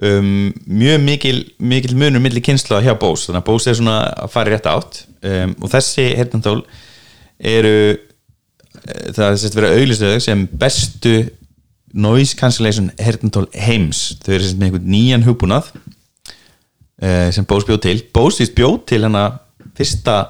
[0.02, 4.34] um, mjög mikil, mikil munur milli kynsla hjá Bose, þannig að Bose er svona að
[4.34, 5.00] fara rétt átt.
[5.26, 6.60] Um, og þessi hertantól
[7.36, 11.16] eru eh, það er sérst verið auðlistöðu sem bestu
[11.96, 14.18] noise cancellation hertantól heims.
[14.24, 17.98] Þau eru sérst með einhvern nýjan hugbúnað uh, sem Bose bjóð til.
[18.14, 19.28] Bose vist bjóð til hana
[19.76, 20.20] fyrsta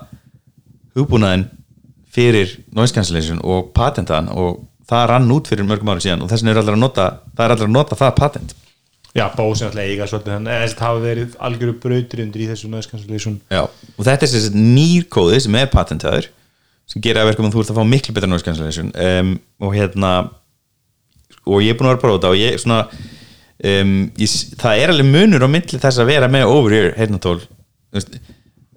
[0.97, 1.49] hugbúnaðin
[2.17, 6.45] fyrir noise cancellation og patentaðan og það rann út fyrir mörgum árum síðan og þess
[6.45, 8.55] vegna er allir að nota það er allir að nota það patent
[9.17, 10.53] já, er alltaf eiga svolítið þannig.
[10.55, 13.63] Að þetta hafa verið algjöru brautriundir í þessu noise cancellation Já.
[13.65, 16.31] og þetta er þessi nýrkóði sem er patentaður
[16.87, 19.75] sem gera að verkum að þú ert að fá miklu betra noise cancellation um, og
[19.75, 20.13] hérna
[21.47, 24.95] og ég er búin að vera að þetta og ég svona um, ég, það er
[24.95, 27.41] alveg munur á milli þess að vera með over-ear heyrnatól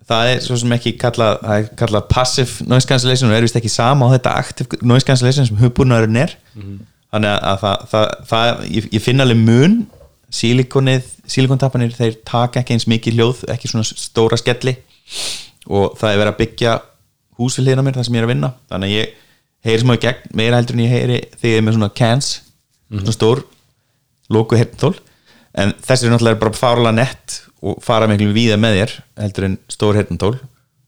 [0.10, 1.44] það er svo sem ekki kallað,
[1.78, 5.60] kallað passive noise cancellation og er vist ekki sama á þetta active noise cancellation sem
[5.60, 6.36] hugbúnaðurinn er.
[7.10, 9.04] Þannig að, að það, það, það ég, ég
[10.34, 14.76] sílikontappanir þeir taka ekki eins mikið hljóð ekki svona stóra skelli.
[15.70, 16.76] Og það er verið að byggja
[17.40, 18.52] hús við hliðina mér þar sem ég er að vinna.
[18.70, 19.18] Þannig að ég
[19.66, 22.30] heyri smá í gegn meira heldur en ég heyri þegar ég er með svona cans
[22.90, 23.44] svona stór
[24.32, 24.94] lóku herntól
[25.58, 28.96] en þessi er náttúrulega bara fárlega nett og fara miklu víða með þér
[29.26, 30.36] heldur en stór herntól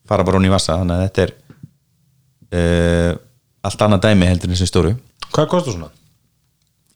[0.08, 1.34] fara bara hún í vassa þannig að þetta er
[2.56, 3.12] uh,
[3.68, 4.94] allt annað dæmi heldur en þessi stóru.
[5.32, 5.92] Hvað kostar svona?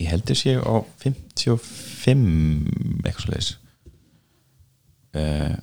[0.02, 3.52] Ég heldur sé á 55 eitthvað svo leiðis
[5.16, 5.56] uh,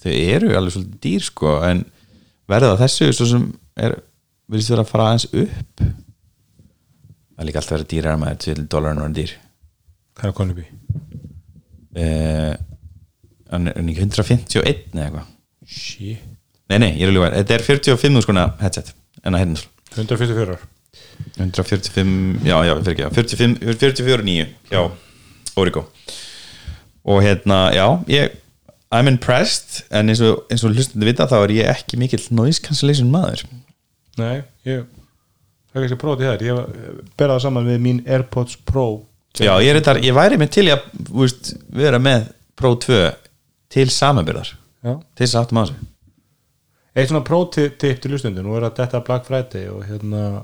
[0.00, 1.84] þau eru alveg svolítið dýr sko en
[2.50, 3.44] verða þessu svo sem
[3.78, 3.98] er
[4.50, 5.84] virðist vera að fara aðeins upp?
[7.30, 9.32] Það er líka alltaf að vera dýrar með 2 dólar en dýr.
[10.18, 10.64] Hvað er konið bí?
[11.96, 12.54] uh,
[13.50, 15.30] en er ekki 151 eða eitthvað?
[15.70, 16.26] Shit.
[16.70, 18.92] Nei nei, ég er alveg þetta er 45 skona headset
[19.24, 19.64] en að hérna
[19.96, 20.58] 144
[21.36, 24.82] 145, já, já, fyrir ekki 45, 44 9 hjá
[25.60, 25.84] Origo.
[27.04, 28.38] Og hérna, já, ég
[28.90, 32.62] I'm impressed en eins og, eins og hlustandi vita þá er ég ekki mikill noise
[32.62, 33.44] cancellation maður.
[34.18, 34.88] Nei, ég
[35.70, 36.42] það er kannski til þær.
[36.48, 38.88] Ég berða það saman við mín Airpods Pro
[39.38, 42.26] Já, ég, þetta, ég væri með til að veist, vera með
[42.58, 42.96] Pro 2
[43.70, 45.76] til samanbyrðar til þess á þessu.
[46.90, 50.42] Eitt svona prótipp til lustundu, nú er þetta Black Friday og hérna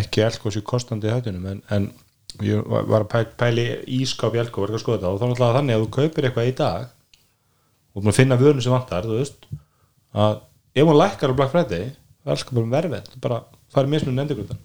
[0.00, 1.90] ekki elkosi kostandi í hættunum en, en
[2.46, 3.66] ég var að pæ- pæli
[4.00, 5.90] ískáp í elko, var ekki að skoða þetta og þá er náttúrulega þannig að þú
[5.98, 6.86] kaupir eitthvað í dag
[7.92, 9.48] og þú finna vörnu sem vantar, þú veist
[10.16, 10.38] að
[10.80, 13.40] ef hún lækkar á Black Friday það er alltaf bara verfið, þú bara
[13.74, 14.60] farið mismunum endurgrundan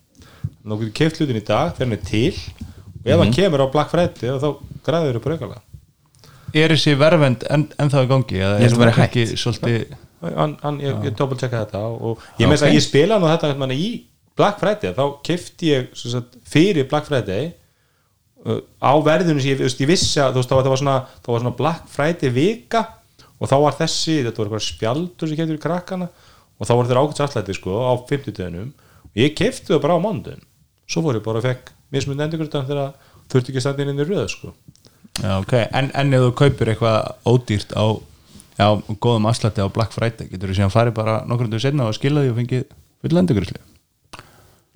[0.67, 3.73] þú getur keift hlutin í dag þegar hann er til og ef hann kemur á
[3.75, 4.49] Black Friday þá
[4.87, 5.63] græður þau bara aukalega
[6.57, 9.07] er þessi verfend en, ennþá í gangi Ég held að er það hætt.
[9.11, 9.97] ekki svolítið
[10.39, 12.69] hann, hann, ég, ég double checka þetta og ég Já, með þess ok.
[12.71, 13.89] að ég spila nú þetta í
[14.37, 17.51] Black Friday, þá kefti ég sagt, fyrir Black Friday
[18.45, 21.43] uh, á verðinu sem ég, veist, ég vissi að veist, það var, svona, það var
[21.45, 22.83] svona Black Friday vika
[23.37, 26.09] og þá var þessi, þetta var eitthvað spjaldur sem keftur í krakkana
[26.57, 29.97] og þá voru þeir ákvæmst allæti sko á 50 dögunum og ég kefti það bara
[29.97, 30.43] á mándun
[30.89, 32.93] svo fór ég bara og fekk mismunni endurgrundan þegar
[33.31, 34.51] þurfti ekki að standa inn í röð sko.
[35.17, 35.65] Já, okay.
[35.75, 36.97] en, en ef þú kaupir eitthvað
[37.27, 37.85] ódýrt á
[38.57, 38.67] já,
[39.01, 42.23] góðum afslætti á Black Friday getur þú síðan farið bara nokkur undir setna og skila
[42.23, 42.67] því og fengið
[43.01, 43.76] full endurgrisli Ég-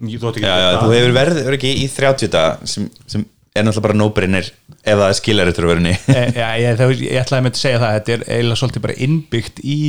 [0.01, 3.65] þú átt ekki Já, já, þú hefur verið ekki í 30 dag sem, sem er
[3.65, 4.49] náttúrulega bara no-brainer
[4.81, 6.83] ef það er skilar eftir verðinni e, já, ég,
[7.21, 9.79] ætlaði með að segja það þetta er eiginlega svolítið bara innbyggt í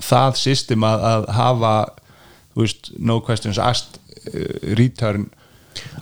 [0.00, 1.74] það system að, að hafa
[2.54, 4.00] þú veist, no questions asked
[4.32, 5.28] uh, return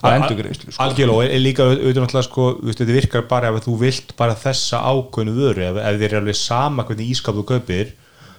[0.00, 0.80] á endurgrisli sko.
[0.86, 4.38] Algjörlega, og líka auðvitað náttúrulega sko, þú veist, þetta virkar bara ef þú vilt bara
[4.38, 7.92] þessa ákveðnu vöru ef, ef þér er alveg sama hvernig ískap þú kaupir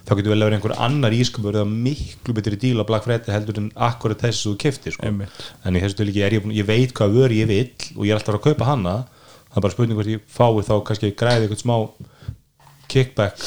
[0.08, 3.34] þá getur vel að vera einhver annar ískapur eða miklu betri díl á Black Friday
[3.34, 5.10] heldur en akkurat þessu þú keftir sko.
[5.10, 8.18] En í þessu tilíki er ég, ég veit hvað vöru ég vill og ég er
[8.20, 8.96] alltaf að kaupa hana.
[9.50, 11.76] Það er bara spurning hvort ég fái þá kannski græði eitthvað smá
[12.90, 13.38] kickback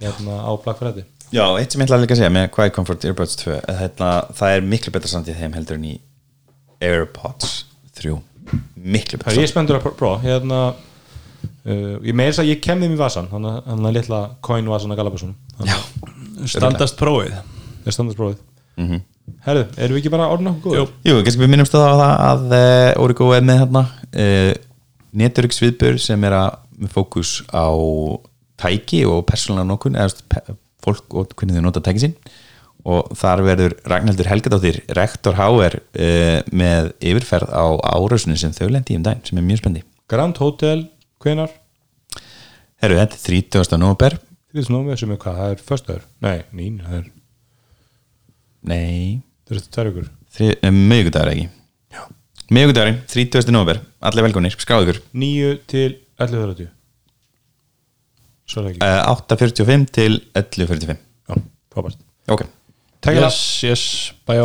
[0.00, 1.04] hérna á Black Friday.
[1.34, 3.78] Já, eitt sem ég ætla að líka að segja með Quiet Comfort Earbuds 2 er
[3.80, 4.08] þetta,
[4.38, 5.94] það er miklu betra samt í þeim heldur en í
[6.84, 7.54] AirPods
[7.98, 8.12] 3
[8.76, 10.60] miklu Það betra er ég samt spenntur að pró- prófa hérna,
[11.66, 14.20] uh, ég meira þess að ég kem þeim í vasan þannig að- þannig að litla
[14.40, 15.34] coin vasan að Galabassunum
[15.64, 15.76] Já,
[16.56, 17.34] standast prófið.
[17.84, 18.38] Það er standarsprófið
[18.76, 19.02] mm -hmm.
[19.46, 20.90] Herðu, erum við ekki bara orðin okkur góður?
[21.04, 23.82] Jú, kannski við minnumst það á það að uh, Origo er með hérna
[24.12, 24.52] uh,
[25.14, 27.66] neturöksviðbur sem er að með fókus á
[28.60, 32.14] tæki og persónulega nokkun eða fólk og hvernig þau nota tæki sín.
[32.84, 37.64] Og þar verður Ragnhildur Helgadóttir rektor HR uh, með yfirferð á
[37.96, 40.82] árásinu sem þau lendi í um daginn sem er mjög spendi Grand Hotel,
[41.24, 41.52] hvenar?
[42.84, 43.78] Herru, þetta er 30.
[43.80, 44.18] november
[44.54, 44.70] 30.
[44.74, 46.06] nómið sem er hvað, það er föstudagur?
[46.24, 47.10] Nei, nín, það er
[48.64, 50.08] Nei, það er tvær ykkur
[50.74, 51.50] mögudagur ekki?
[52.52, 53.52] Mögudagurinn, 30.
[53.54, 56.72] november Allir velkonir, skráðu ykkur 9 til 11.30
[58.44, 58.82] Svo er það ekki.
[58.84, 61.40] Uh, 8.45 til 11.45 Já,
[61.72, 62.04] frábært.
[62.28, 62.44] Ok.
[63.00, 63.88] Takk fyrir yes, yes,
[64.28, 64.44] bye